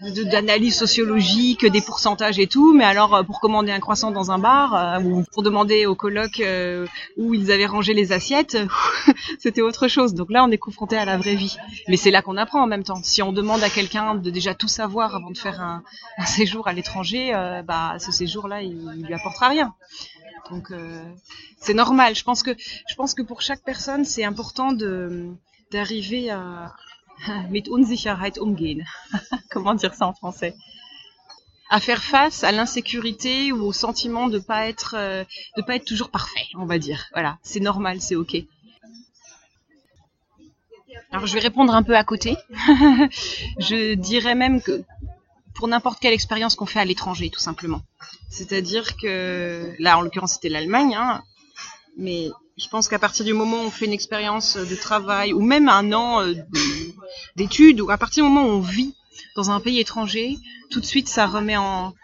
d'analyse 0.00 0.76
sociologique, 0.76 1.64
des 1.64 1.80
pourcentages 1.80 2.38
et 2.38 2.46
tout, 2.46 2.74
mais 2.74 2.84
alors 2.84 3.14
euh, 3.14 3.22
pour 3.22 3.40
commander 3.40 3.72
un 3.72 3.80
croissant 3.80 4.10
dans 4.10 4.30
un 4.30 4.38
bar 4.38 4.74
euh, 4.74 5.00
ou 5.00 5.24
pour 5.32 5.42
demander 5.42 5.86
au 5.86 5.94
coloc 5.94 6.40
euh, 6.40 6.86
où 7.16 7.34
ils 7.34 7.52
avaient 7.52 7.66
rangé 7.66 7.94
les 7.94 8.12
assiettes, 8.12 8.56
c'était 9.38 9.62
autre 9.62 9.88
chose. 9.88 10.14
Donc 10.14 10.30
là, 10.30 10.44
on 10.44 10.50
est 10.50 10.58
confronté 10.58 10.96
à 10.96 11.04
la 11.04 11.16
vraie 11.16 11.36
vie. 11.36 11.56
Mais 11.88 11.96
c'est 11.96 12.10
là 12.10 12.22
qu'on 12.22 12.36
apprend 12.36 12.62
en 12.62 12.66
même 12.66 12.84
temps. 12.84 13.00
Si 13.02 13.22
on 13.22 13.32
demande 13.32 13.62
à 13.62 13.70
quelqu'un 13.70 14.14
de 14.14 14.30
déjà 14.30 14.54
tout 14.54 14.68
savoir 14.68 15.14
avant 15.14 15.30
de 15.30 15.38
faire 15.38 15.60
un, 15.60 15.82
séjour 16.26 16.68
à 16.68 16.72
l'étranger, 16.72 17.32
bah 17.66 17.96
ce 17.98 18.12
séjour-là, 18.12 18.62
il, 18.62 18.76
il 18.96 19.06
lui 19.06 19.14
apportera 19.14 19.48
rien. 19.48 19.74
Donc 20.50 20.72
c'est 21.58 21.74
normal. 21.74 22.14
Je 22.14 22.24
pense 22.24 22.42
que 22.42 22.50
je 22.58 22.94
pense 22.94 23.14
que 23.14 23.22
pour 23.22 23.40
chaque 23.42 23.62
personne, 23.62 24.04
c'est 24.04 24.24
important 24.24 24.72
de 24.72 25.28
d'arriver 25.70 26.30
à 26.30 26.74
mit 27.50 27.64
Unsicherheit 27.68 28.38
umgehen. 28.38 28.84
Comment 29.50 29.74
dire 29.74 29.94
ça 29.94 30.06
en 30.06 30.14
français? 30.14 30.54
À 31.70 31.80
faire 31.80 32.02
face 32.02 32.44
à 32.44 32.52
l'insécurité 32.52 33.50
ou 33.52 33.62
au 33.62 33.72
sentiment 33.72 34.28
de 34.28 34.38
pas 34.38 34.68
être 34.68 34.94
euh, 34.96 35.24
de 35.56 35.62
pas 35.62 35.76
être 35.76 35.86
toujours 35.86 36.10
parfait, 36.10 36.46
on 36.54 36.66
va 36.66 36.78
dire. 36.78 37.06
Voilà, 37.12 37.38
c'est 37.42 37.60
normal, 37.60 38.00
c'est 38.00 38.16
OK. 38.16 38.36
Alors 41.10 41.26
je 41.26 41.34
vais 41.34 41.40
répondre 41.40 41.74
un 41.74 41.82
peu 41.82 41.96
à 41.96 42.04
côté. 42.04 42.36
je 43.58 43.94
dirais 43.94 44.34
même 44.34 44.60
que 44.60 44.84
pour 45.54 45.68
n'importe 45.68 46.00
quelle 46.00 46.12
expérience 46.12 46.54
qu'on 46.56 46.66
fait 46.66 46.80
à 46.80 46.84
l'étranger, 46.84 47.30
tout 47.30 47.40
simplement. 47.40 47.82
C'est-à-dire 48.28 48.96
que 48.96 49.74
là, 49.78 49.96
en 49.96 50.00
l'occurrence, 50.00 50.34
c'était 50.34 50.48
l'Allemagne, 50.48 50.96
hein, 50.96 51.22
mais 51.96 52.30
je 52.56 52.68
pense 52.68 52.88
qu'à 52.88 52.98
partir 52.98 53.24
du 53.24 53.32
moment 53.32 53.56
où 53.56 53.66
on 53.66 53.70
fait 53.70 53.86
une 53.86 53.92
expérience 53.92 54.56
de 54.56 54.74
travail 54.76 55.32
ou 55.32 55.40
même 55.40 55.68
un 55.68 55.92
an 55.92 56.22
euh, 56.22 56.34
d'études, 57.36 57.80
ou 57.80 57.90
à 57.90 57.98
partir 57.98 58.24
du 58.24 58.30
moment 58.30 58.46
où 58.46 58.52
on 58.52 58.60
vit 58.60 58.94
dans 59.36 59.50
un 59.50 59.60
pays 59.60 59.80
étranger, 59.80 60.38
tout 60.70 60.80
de 60.80 60.84
suite 60.84 61.08
ça 61.08 61.26
remet 61.26 61.56
en, 61.56 61.94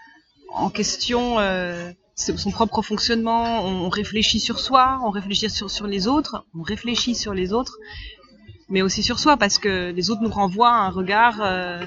question 0.75 1.39
euh, 1.39 1.93
son 2.17 2.51
propre 2.51 2.83
fonctionnement, 2.83 3.65
on 3.65 3.89
réfléchit 3.89 4.41
sur 4.41 4.59
soi, 4.59 5.01
on 5.05 5.11
réfléchit 5.11 5.49
sur, 5.49 5.87
les 5.87 6.09
autres, 6.09 6.45
on 6.59 6.63
réfléchit 6.63 7.15
sur 7.15 7.33
les 7.33 7.53
autres, 7.53 7.79
mais 8.69 8.83
aussi 8.83 9.03
sur 9.05 9.21
soi 9.21 9.37
parce 9.37 9.59
que 9.59 9.93
les 9.93 10.11
autres 10.11 10.23
nous 10.23 10.31
renvoient 10.31 10.73
un 10.73 10.91
regard 10.91 11.41
euh, 11.41 11.87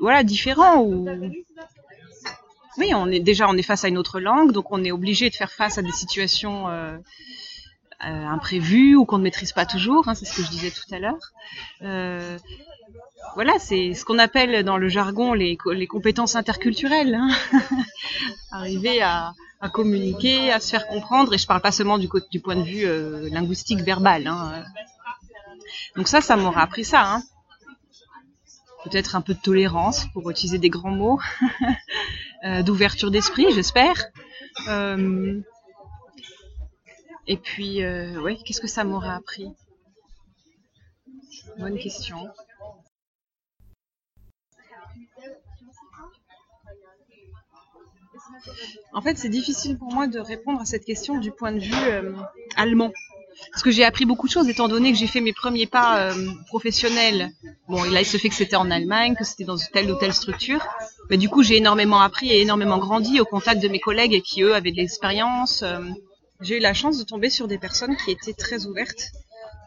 voilà 0.00 0.22
différent 0.22 0.80
ou 0.80 1.06
oui, 2.78 2.94
on 2.94 3.08
est 3.08 3.20
déjà 3.20 3.46
on 3.48 3.56
est 3.56 3.62
face 3.62 3.84
à 3.84 3.88
une 3.88 3.98
autre 3.98 4.20
langue, 4.20 4.52
donc 4.52 4.72
on 4.72 4.82
est 4.84 4.90
obligé 4.92 5.28
de 5.28 5.34
faire 5.34 5.52
face 5.52 5.76
à 5.76 5.82
des 5.82 5.92
situations 5.92 6.68
euh, 6.68 6.96
euh, 8.02 8.26
imprévues 8.26 8.96
ou 8.96 9.04
qu'on 9.04 9.18
ne 9.18 9.22
maîtrise 9.22 9.52
pas 9.52 9.66
toujours. 9.66 10.08
Hein, 10.08 10.14
c'est 10.14 10.24
ce 10.24 10.34
que 10.34 10.42
je 10.42 10.48
disais 10.48 10.70
tout 10.70 10.94
à 10.94 10.98
l'heure. 10.98 11.32
Euh, 11.82 12.38
voilà, 13.34 13.58
c'est 13.58 13.92
ce 13.92 14.06
qu'on 14.06 14.18
appelle 14.18 14.64
dans 14.64 14.78
le 14.78 14.88
jargon 14.88 15.34
les, 15.34 15.58
compétences 15.86 16.34
interculturelles. 16.34 17.14
Hein. 17.14 17.28
Arriver 18.52 19.02
à, 19.02 19.34
communiquer, 19.74 20.50
à 20.50 20.60
se 20.60 20.70
faire 20.70 20.86
comprendre, 20.86 21.34
et 21.34 21.38
je 21.38 21.46
parle 21.46 21.60
pas 21.60 21.72
seulement 21.72 21.98
du, 21.98 22.08
point 22.08 22.56
de 22.56 22.62
vue 22.62 22.86
euh, 22.86 23.28
linguistique 23.30 23.80
verbal. 23.80 24.26
Hein. 24.26 24.64
Donc 25.94 26.08
ça, 26.08 26.22
ça 26.22 26.36
m'aura 26.36 26.62
appris 26.62 26.84
ça. 26.84 27.02
Hein. 27.02 27.22
Peut-être 28.84 29.14
un 29.14 29.20
peu 29.20 29.34
de 29.34 29.40
tolérance 29.40 30.06
pour 30.14 30.30
utiliser 30.30 30.56
des 30.56 30.70
grands 30.70 30.90
mots, 30.90 31.20
d'ouverture 32.64 33.10
d'esprit, 33.10 33.44
j'espère. 33.52 34.06
Et 37.30 37.36
puis, 37.36 37.84
euh, 37.84 38.34
qu'est-ce 38.44 38.60
que 38.60 38.66
ça 38.66 38.82
m'aurait 38.82 39.08
appris? 39.08 39.46
Bonne 41.60 41.78
question. 41.78 42.28
En 48.92 49.00
fait, 49.00 49.16
c'est 49.16 49.28
difficile 49.28 49.78
pour 49.78 49.92
moi 49.92 50.08
de 50.08 50.18
répondre 50.18 50.60
à 50.60 50.64
cette 50.64 50.84
question 50.84 51.18
du 51.18 51.30
point 51.30 51.52
de 51.52 51.60
vue 51.60 51.72
euh, 51.72 52.16
allemand. 52.56 52.90
Parce 53.52 53.62
que 53.62 53.70
j'ai 53.70 53.84
appris 53.84 54.06
beaucoup 54.06 54.26
de 54.26 54.32
choses, 54.32 54.48
étant 54.48 54.66
donné 54.66 54.90
que 54.90 54.98
j'ai 54.98 55.06
fait 55.06 55.20
mes 55.20 55.32
premiers 55.32 55.66
pas 55.66 56.10
euh, 56.10 56.32
professionnels. 56.48 57.30
Bon, 57.68 57.84
là, 57.84 58.00
il 58.00 58.06
se 58.06 58.16
fait 58.16 58.28
que 58.28 58.34
c'était 58.34 58.56
en 58.56 58.72
Allemagne, 58.72 59.14
que 59.14 59.22
c'était 59.22 59.44
dans 59.44 59.56
telle 59.72 59.88
ou 59.92 59.94
telle 60.00 60.14
structure. 60.14 60.66
Mais 61.10 61.16
du 61.16 61.28
coup, 61.28 61.44
j'ai 61.44 61.58
énormément 61.58 62.00
appris 62.00 62.32
et 62.32 62.40
énormément 62.40 62.78
grandi 62.78 63.20
au 63.20 63.24
contact 63.24 63.62
de 63.62 63.68
mes 63.68 63.78
collègues 63.78 64.20
qui, 64.22 64.42
eux, 64.42 64.56
avaient 64.56 64.72
de 64.72 64.78
l'expérience. 64.78 65.62
Euh, 65.62 65.78
j'ai 66.40 66.56
eu 66.56 66.60
la 66.60 66.74
chance 66.74 66.98
de 66.98 67.04
tomber 67.04 67.30
sur 67.30 67.48
des 67.48 67.58
personnes 67.58 67.96
qui 67.96 68.10
étaient 68.10 68.32
très 68.32 68.66
ouvertes 68.66 69.12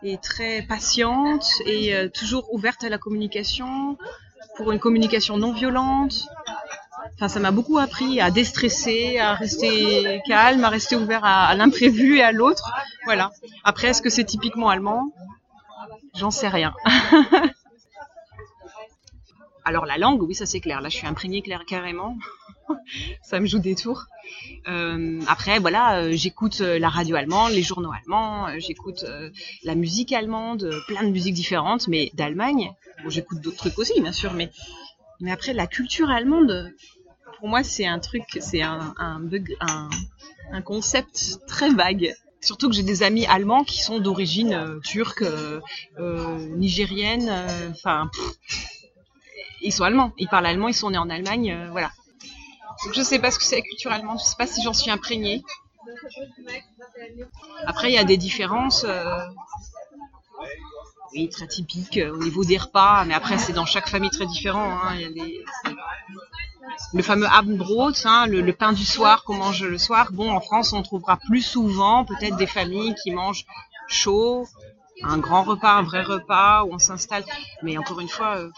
et 0.02 0.18
très 0.18 0.62
patientes 0.64 1.48
et 1.66 1.96
euh, 1.96 2.10
toujours 2.10 2.54
ouvertes 2.54 2.84
à 2.84 2.90
la 2.90 2.98
communication, 2.98 3.98
pour 4.58 4.72
une 4.72 4.80
communication 4.80 5.38
non 5.38 5.54
violente. 5.54 6.28
Enfin, 7.16 7.28
ça 7.28 7.40
m'a 7.40 7.52
beaucoup 7.52 7.78
appris 7.78 8.20
à 8.22 8.32
déstresser, 8.32 9.20
à 9.20 9.34
rester 9.34 10.22
calme, 10.28 10.64
à 10.64 10.70
rester 10.70 10.96
ouvert 10.96 11.24
à, 11.24 11.54
l'imprévu 11.56 12.18
et 12.18 12.24
à 12.24 12.32
l'autre. 12.32 12.72
Voilà. 13.06 13.32
Après, 13.64 13.90
est-ce 13.90 14.02
que 14.02 14.10
c'est 14.10 14.24
typiquement 14.24 14.70
allemand? 14.70 15.12
J'en 16.16 16.32
sais 16.32 16.48
rien. 16.48 16.74
Alors 19.66 19.86
la 19.86 19.98
langue, 19.98 20.22
oui, 20.24 20.36
ça 20.36 20.46
c'est 20.46 20.60
clair. 20.60 20.82
Là, 20.82 20.90
je 20.90 20.98
suis 20.98 21.08
imprégnée 21.08 21.44
carrément. 21.68 22.18
ça 23.22 23.40
me 23.40 23.46
joue 23.46 23.60
des 23.60 23.76
tours. 23.76 24.06
Euh, 24.68 25.20
après, 25.28 25.60
voilà, 25.60 26.00
euh, 26.00 26.12
j'écoute 26.14 26.62
euh, 26.62 26.80
la 26.80 26.90
radio 26.90 27.16
allemande, 27.16 27.52
les 27.52 27.64
journaux 27.64 27.92
allemands, 27.92 28.48
j'écoute 28.60 29.06
la 29.64 29.76
musique 29.76 30.12
allemande, 30.14 30.70
plein 30.88 31.04
de 31.04 31.10
musiques 31.10 31.34
différentes, 31.34 31.88
mais 31.88 32.12
d'Allemagne. 32.14 32.72
Bon, 33.04 33.10
j'écoute 33.10 33.42
d'autres 33.42 33.58
trucs 33.58 33.78
aussi, 33.80 34.00
bien 34.02 34.12
sûr, 34.12 34.34
mais 34.34 34.52
mais 35.20 35.32
après 35.32 35.54
la 35.54 35.68
culture 35.68 36.10
allemande, 36.10 36.74
pour 37.40 37.48
moi, 37.48 37.64
c'est 37.64 37.86
un 37.86 38.00
truc, 38.00 38.24
c'est 38.40 38.62
un 38.62 38.94
un, 38.98 39.90
un 40.52 40.62
concept 40.62 41.40
très 41.48 41.70
vague. 41.70 42.14
Surtout 42.42 42.70
que 42.70 42.76
j'ai 42.76 42.84
des 42.84 43.04
amis 43.04 43.26
allemands 43.26 43.64
qui 43.64 43.82
sont 43.82 44.00
d'origine 44.00 44.80
turque, 44.84 45.24
nigérienne, 45.98 47.32
enfin, 47.72 48.10
ils 49.62 49.72
sont 49.72 49.86
allemands, 49.86 50.12
ils 50.18 50.28
parlent 50.28 50.46
allemand, 50.46 50.68
ils 50.68 50.74
sont 50.74 50.92
nés 50.92 50.98
en 50.98 51.10
Allemagne, 51.10 51.70
voilà. 51.72 51.92
Donc 52.86 52.94
je 52.94 53.02
sais 53.02 53.20
pas 53.20 53.32
ce 53.32 53.40
que 53.40 53.46
c'est 53.46 53.62
culturellement, 53.62 54.18
je 54.18 54.24
sais 54.24 54.36
pas 54.38 54.48
si 54.48 54.62
j'en 54.62 54.74
suis 54.74 54.92
imprégnée. 54.92 55.44
Après, 57.66 57.90
il 57.90 57.94
y 57.94 57.98
a 57.98 58.04
des 58.04 58.18
différences, 58.18 58.86
euh, 58.88 59.04
oui, 61.14 61.30
très 61.30 61.48
typiques 61.48 61.98
euh, 61.98 62.14
au 62.14 62.18
niveau 62.18 62.44
des 62.44 62.58
repas, 62.58 63.06
mais 63.06 63.14
après, 63.14 63.38
c'est 63.38 63.54
dans 63.54 63.66
chaque 63.66 63.90
famille 63.90 64.10
très 64.10 64.26
différent. 64.26 64.72
Hein. 64.84 64.98
Le 66.94 67.04
fameux 67.04 67.28
Abendbrot, 67.28 67.92
hein, 68.06 68.26
le, 68.28 68.42
le, 68.42 68.54
pain 68.54 68.74
du 68.74 68.86
soir 68.86 69.24
qu'on 69.24 69.36
mange 69.36 69.64
le 69.64 69.78
soir. 69.78 70.12
Bon, 70.12 70.32
en 70.32 70.42
France, 70.42 70.74
on 70.74 70.82
trouvera 70.82 71.18
plus 71.18 71.42
souvent 71.42 72.06
peut-être 72.06 72.36
des 72.38 72.48
familles 72.48 72.96
qui 73.04 73.12
mangent 73.12 73.46
chaud, 73.88 74.48
un 75.04 75.18
grand 75.18 75.44
repas, 75.44 75.74
un 75.74 75.84
vrai 75.84 76.02
repas, 76.02 76.64
où 76.64 76.74
on 76.74 76.80
s'installe. 76.80 77.26
Mais 77.62 77.78
encore 77.78 78.00
une 78.00 78.10
fois, 78.10 78.38
euh, 78.38 78.50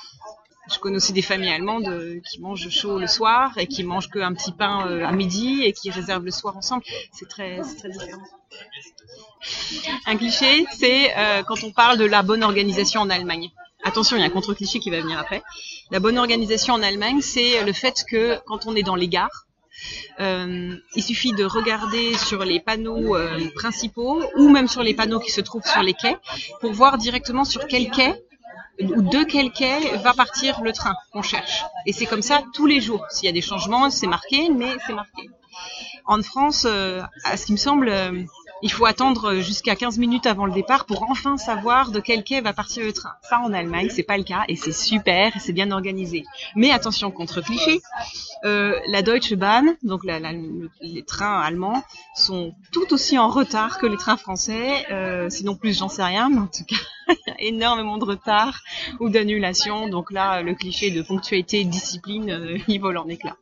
je 0.72 0.80
connais 0.80 0.98
aussi 0.98 1.14
des 1.14 1.22
familles 1.22 1.52
allemandes 1.52 1.88
euh, 1.88 2.20
qui 2.22 2.42
mangent 2.42 2.70
chaud 2.70 2.98
le 2.98 3.08
soir 3.08 3.54
et 3.58 3.68
qui 3.68 3.84
mangent 3.84 4.10
qu'un 4.10 4.34
petit 4.34 4.52
pain 4.52 4.88
euh, 4.88 5.06
à 5.06 5.12
midi 5.12 5.62
et 5.64 5.74
qui 5.74 5.92
réservent 5.92 6.26
le 6.26 6.32
soir 6.32 6.58
ensemble. 6.58 6.84
C'est 7.12 7.30
très, 7.30 7.62
très 7.78 7.90
différent. 7.90 8.24
Un 10.08 10.18
cliché, 10.18 10.66
c'est 10.72 11.16
euh, 11.18 11.44
quand 11.44 11.64
on 11.64 11.72
parle 11.72 11.98
de 11.98 12.06
la 12.06 12.24
bonne 12.24 12.44
organisation 12.44 13.02
en 13.02 13.10
Allemagne. 13.10 13.50
Attention, 13.84 14.18
il 14.18 14.22
y 14.22 14.24
a 14.24 14.26
un 14.26 14.32
contre-cliché 14.32 14.80
qui 14.80 14.90
va 14.90 15.00
venir 15.00 15.20
après. 15.20 15.44
La 15.92 16.00
bonne 16.00 16.18
organisation 16.18 16.74
en 16.74 16.82
Allemagne, 16.82 17.22
c'est 17.22 17.64
le 17.64 17.72
fait 17.72 18.04
que 18.10 18.40
quand 18.48 18.66
on 18.66 18.76
est 18.76 18.82
dans 18.82 18.96
les 18.96 19.08
gares, 19.08 19.46
il 20.18 21.04
suffit 21.04 21.34
de 21.34 21.44
regarder 21.44 22.18
sur 22.18 22.44
les 22.46 22.60
panneaux 22.60 23.16
principaux 23.54 24.24
ou 24.38 24.50
même 24.50 24.68
sur 24.68 24.82
les 24.82 24.96
panneaux 24.96 25.20
qui 25.20 25.30
se 25.30 25.42
trouvent 25.42 25.66
sur 25.68 25.84
les 25.84 25.94
quais 25.94 26.18
pour 26.62 26.72
voir 26.72 26.98
directement 26.98 27.46
sur 27.46 27.68
quel 27.68 27.92
quai 27.92 28.16
ou 28.82 29.02
de 29.02 29.24
quel 29.24 29.52
quai 29.52 29.98
va 29.98 30.14
partir 30.14 30.62
le 30.62 30.72
train 30.72 30.96
qu'on 31.12 31.22
cherche. 31.22 31.64
Et 31.86 31.94
c'est 31.94 32.06
comme 32.06 32.22
ça 32.22 32.44
tous 32.54 32.66
les 32.66 32.82
jours. 32.82 33.06
S'il 33.10 33.26
y 33.26 33.30
a 33.30 33.32
des 33.32 33.42
changements, 33.42 33.90
c'est 33.90 34.08
marqué, 34.08 34.50
mais 34.50 34.76
c'est 34.86 34.94
marqué. 34.94 35.30
En 36.06 36.22
France, 36.22 36.66
euh, 36.70 37.02
à 37.24 37.38
ce 37.38 37.46
qui 37.46 37.54
me 37.54 37.58
semble, 37.58 37.90
euh, 37.90 38.24
il 38.62 38.72
faut 38.72 38.86
attendre 38.86 39.36
jusqu'à 39.36 39.76
15 39.76 39.98
minutes 39.98 40.26
avant 40.26 40.46
le 40.46 40.54
départ 40.54 40.86
pour 40.86 41.04
enfin 41.10 41.38
savoir 41.38 41.92
de 41.92 42.00
quel 42.00 42.24
quai 42.24 42.42
va 42.42 42.54
partir 42.54 42.84
le 42.84 42.94
train. 42.94 43.14
Ça, 43.30 43.40
en 43.40 43.54
Allemagne, 43.54 43.90
c'est 43.92 44.04
pas 44.04 44.18
le 44.18 44.24
cas 44.24 44.44
et 44.48 44.56
c'est 44.56 44.72
super 44.72 45.34
c'est 45.40 45.54
bien 45.54 45.72
organisé. 45.72 46.24
Mais 46.56 46.72
attention 46.72 47.12
contre 47.12 47.42
cliché, 47.42 47.82
euh, 48.44 48.80
la 48.88 49.02
Deutsche 49.02 49.34
Bahn, 49.34 49.76
donc 49.84 50.04
la, 50.04 50.20
la, 50.20 50.32
les 50.82 51.04
trains 51.04 51.40
allemands, 51.40 51.84
sont 52.16 52.56
tout 52.72 52.94
aussi 52.94 53.18
en 53.18 53.30
retard 53.30 53.78
que 53.78 53.86
les 53.86 53.98
trains 53.98 54.18
français. 54.18 54.86
Euh, 54.92 55.30
sinon 55.30 55.56
plus, 55.56 55.78
j'en 55.78 55.90
sais 55.90 56.04
rien, 56.04 56.30
mais 56.30 56.40
en 56.40 56.48
tout 56.48 56.64
cas, 56.66 57.14
énormément 57.40 57.98
de 57.98 58.06
retard 58.06 58.60
ou 59.00 59.10
d'annulation. 59.10 59.88
Donc 59.88 60.12
là, 60.12 60.42
le 60.42 60.54
cliché 60.56 60.92
de 60.92 61.02
ponctualité, 61.02 61.64
discipline, 61.64 62.32
euh, 62.32 62.58
il 62.68 62.80
vole 62.80 62.98
en 62.98 63.08
éclats. 63.08 63.38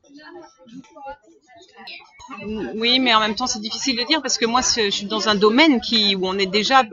Oui, 2.75 2.99
mais 2.99 3.13
en 3.13 3.19
même 3.19 3.36
temps, 3.36 3.47
c'est 3.47 3.59
difficile 3.59 3.97
de 3.97 4.03
dire 4.03 4.21
parce 4.21 4.38
que 4.38 4.45
moi, 4.45 4.62
je 4.62 4.89
suis 4.89 5.05
dans 5.05 5.29
un 5.29 5.36
domaine 5.36 5.79
où 6.15 6.27
on 6.27 6.38
est 6.38 6.45
déjà 6.45 6.83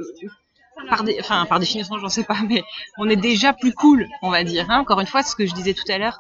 par, 0.89 1.05
enfin, 1.21 1.47
par 1.47 1.61
définition, 1.61 1.99
j'en 1.99 2.09
sais 2.09 2.25
pas, 2.25 2.39
mais 2.49 2.63
on 2.99 3.09
est 3.09 3.17
déjà 3.17 3.53
plus 3.53 3.73
cool, 3.73 4.09
on 4.23 4.31
va 4.31 4.45
dire. 4.45 4.67
Hein. 4.71 4.81
Encore 4.81 5.01
une 5.01 5.07
fois, 5.07 5.23
ce 5.23 5.35
que 5.35 5.47
je 5.47 5.55
disais 5.55 5.75
tout 5.75 5.91
à 5.91 5.99
l'heure, 5.99 6.19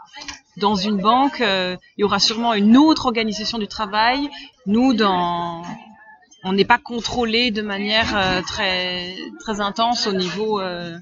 dans 0.56 0.74
une 0.74 0.98
banque, 0.98 1.40
euh, 1.40 1.76
il 1.96 2.02
y 2.02 2.04
aura 2.04 2.18
sûrement 2.18 2.54
une 2.54 2.76
autre 2.76 3.06
organisation 3.06 3.58
du 3.58 3.68
travail. 3.68 4.28
Nous, 4.66 4.96
on 6.44 6.52
n'est 6.52 6.64
pas 6.64 6.78
contrôlé 6.78 7.50
de 7.50 7.62
manière 7.62 8.16
euh, 8.16 8.42
très 8.42 9.60
intense 9.60 10.06
au 10.06 10.12
niveau. 10.12 10.60
Euh, 10.60 10.96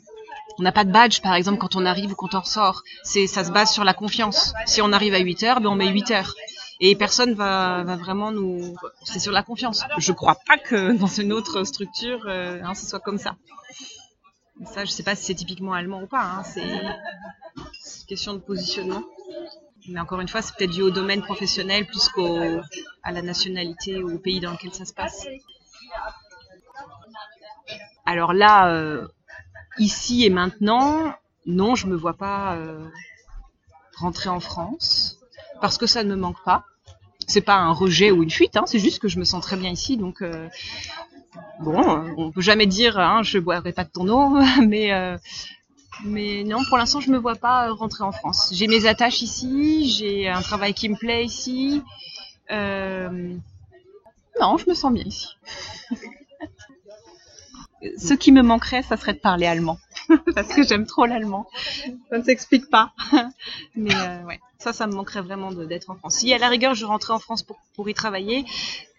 on 0.59 0.63
n'a 0.63 0.73
pas 0.73 0.85
de 0.85 0.91
badge, 0.91 1.21
par 1.21 1.35
exemple, 1.35 1.59
quand 1.59 1.77
on 1.77 1.87
arrive 1.87 2.13
ou 2.13 2.15
quand 2.17 2.35
on 2.35 2.41
ressort. 2.41 2.83
Ça 3.05 3.45
se 3.45 3.51
base 3.51 3.73
sur 3.73 3.85
la 3.85 3.95
confiance. 3.95 4.53
Si 4.67 4.83
on 4.83 4.93
arrive 4.93 5.15
à 5.15 5.19
8 5.19 5.43
heures, 5.45 5.61
ben 5.61 5.71
on 5.71 5.77
met 5.77 5.89
8 5.89 6.11
heures 6.11 6.35
et 6.81 6.95
personne 6.95 7.35
va, 7.35 7.83
va 7.85 7.97
vraiment 7.97 8.31
nous. 8.31 8.75
C'est 9.05 9.19
sur 9.19 9.33
la 9.33 9.43
confiance. 9.43 9.85
Je 9.99 10.13
crois 10.13 10.37
pas 10.47 10.59
que 10.59 10.97
dans 10.97 11.07
une 11.07 11.33
autre 11.33 11.65
structure, 11.65 12.25
euh, 12.27 12.61
hein, 12.63 12.75
ce 12.75 12.87
soit 12.87 13.01
comme 13.01 13.19
ça. 13.19 13.37
Ça, 14.65 14.85
je 14.85 14.91
sais 14.91 15.03
pas 15.03 15.15
si 15.15 15.25
c'est 15.25 15.35
typiquement 15.35 15.73
allemand 15.73 16.03
ou 16.03 16.07
pas. 16.07 16.23
Hein, 16.23 16.43
c'est 16.45 16.65
question 18.07 18.35
de 18.35 18.39
positionnement. 18.39 19.03
Mais 19.89 20.01
encore 20.01 20.21
une 20.21 20.29
fois, 20.29 20.43
c'est 20.43 20.55
peut-être 20.57 20.71
dû 20.71 20.83
au 20.83 20.91
domaine 20.91 21.23
professionnel 21.23 21.87
plus 21.87 22.09
qu'au 22.09 22.61
à 23.03 23.13
la 23.13 23.23
nationalité 23.23 24.03
ou 24.03 24.15
au 24.15 24.19
pays 24.19 24.41
dans 24.41 24.53
lequel 24.53 24.73
ça 24.73 24.85
se 24.85 24.93
passe. 24.93 25.27
Alors 28.05 28.33
là, 28.33 28.73
euh, 28.73 29.07
ici 29.79 30.25
et 30.25 30.31
maintenant, 30.31 31.15
non, 31.47 31.75
je 31.75 31.87
me 31.87 31.97
vois 31.97 32.15
pas 32.15 32.57
euh, 32.57 32.89
rentrer 33.97 34.29
en 34.29 34.41
France 34.41 35.18
parce 35.61 35.79
que 35.79 35.87
ça 35.87 36.05
ne 36.05 36.11
me 36.11 36.17
manque 36.17 36.43
pas. 36.45 36.65
C'est 37.27 37.43
pas 37.43 37.57
un 37.57 37.73
rejet 37.73 38.11
ou 38.11 38.23
une 38.23 38.31
fuite, 38.31 38.57
hein, 38.57 38.65
c'est 38.67 38.79
juste 38.79 39.01
que 39.01 39.09
je 39.09 39.19
me 39.19 39.25
sens 39.25 39.43
très 39.43 39.57
bien 39.57 39.71
ici, 39.71 39.99
donc 39.99 40.23
euh, 40.23 40.49
bon, 41.61 41.77
on 42.17 42.31
peut 42.31 42.41
jamais 42.41 42.67
dire 42.67 42.99
hein, 42.99 43.23
je 43.23 43.39
boirai 43.39 43.73
pas 43.73 43.85
de 43.85 43.91
ton 43.91 44.09
eau, 44.09 44.39
mais 44.67 44.93
euh, 44.95 45.19
mais 46.05 46.45
non, 46.45 46.65
pour 46.69 46.79
l'instant, 46.79 47.01
je 47.01 47.11
me 47.11 47.19
vois 47.19 47.35
pas 47.35 47.71
rentrer 47.73 48.05
en 48.05 48.13
France. 48.13 48.51
J'ai 48.53 48.69
mes 48.69 48.87
attaches 48.87 49.23
ici, 49.23 49.91
j'ai 49.91 50.29
un 50.29 50.43
travail 50.43 50.75
qui 50.75 50.89
me 50.89 50.97
plaît 50.97 51.25
ici. 51.25 51.83
Euh, 52.51 53.35
non, 54.41 54.57
je 54.57 54.69
me 54.69 54.75
sens 54.75 54.93
bien 54.93 55.05
ici. 55.05 55.37
Ce 57.97 58.15
qui 58.15 58.33
me 58.33 58.43
manquerait, 58.43 58.83
ça 58.83 58.97
serait 58.97 59.15
de 59.15 59.19
parler 59.19 59.47
allemand. 59.47 59.79
parce 60.35 60.49
que 60.49 60.63
j'aime 60.63 60.87
trop 60.87 61.07
l'allemand. 61.07 61.47
Ça 62.11 62.19
ne 62.19 62.23
s'explique 62.23 62.69
pas. 62.71 62.93
Mais 63.77 63.95
euh, 63.95 64.25
ouais, 64.25 64.41
ça, 64.59 64.73
ça 64.73 64.87
me 64.87 64.95
manquerait 64.95 65.23
vraiment 65.23 65.53
d'être 65.53 65.91
en 65.91 65.97
France. 65.97 66.17
Si 66.17 66.33
à 66.33 66.39
la 66.39 66.49
rigueur 66.49 66.75
je 66.75 66.85
rentrais 66.85 67.13
en 67.13 67.19
France 67.19 67.43
pour, 67.43 67.59
pour 67.75 67.89
y 67.89 67.95
travailler, 67.95 68.45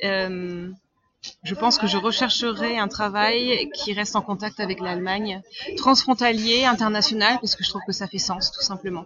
euh, 0.04 0.70
je 1.44 1.56
pense 1.56 1.78
que 1.78 1.88
je 1.88 1.98
rechercherais 1.98 2.78
un 2.78 2.88
travail 2.88 3.70
qui 3.74 3.94
reste 3.94 4.16
en 4.16 4.22
contact 4.22 4.60
avec 4.60 4.80
l'Allemagne, 4.80 5.42
transfrontalier, 5.78 6.66
international, 6.66 7.38
parce 7.42 7.56
que 7.56 7.64
je 7.64 7.70
trouve 7.70 7.82
que 7.86 7.92
ça 7.92 8.08
fait 8.08 8.20
sens, 8.20 8.52
tout 8.52 8.62
simplement. 8.62 9.06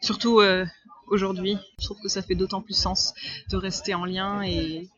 Surtout 0.00 0.40
euh, 0.40 0.64
aujourd'hui, 1.06 1.56
je 1.78 1.84
trouve 1.84 2.00
que 2.02 2.08
ça 2.08 2.22
fait 2.22 2.34
d'autant 2.34 2.60
plus 2.60 2.76
sens 2.76 3.14
de 3.50 3.56
rester 3.56 3.94
en 3.94 4.04
lien 4.04 4.42
et, 4.42 4.88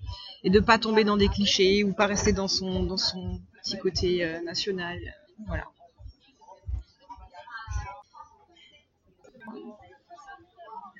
de 0.42 0.60
pas 0.60 0.78
tomber 0.78 1.04
dans 1.04 1.18
des 1.18 1.28
clichés 1.28 1.84
ou 1.84 1.92
pas 1.92 2.06
rester 2.06 2.32
dans 2.32 2.48
son 2.48 2.82
dans 2.84 2.96
son 2.96 3.38
petit 3.62 3.76
côté 3.76 4.26
national. 4.42 4.98
Voilà. 5.46 5.64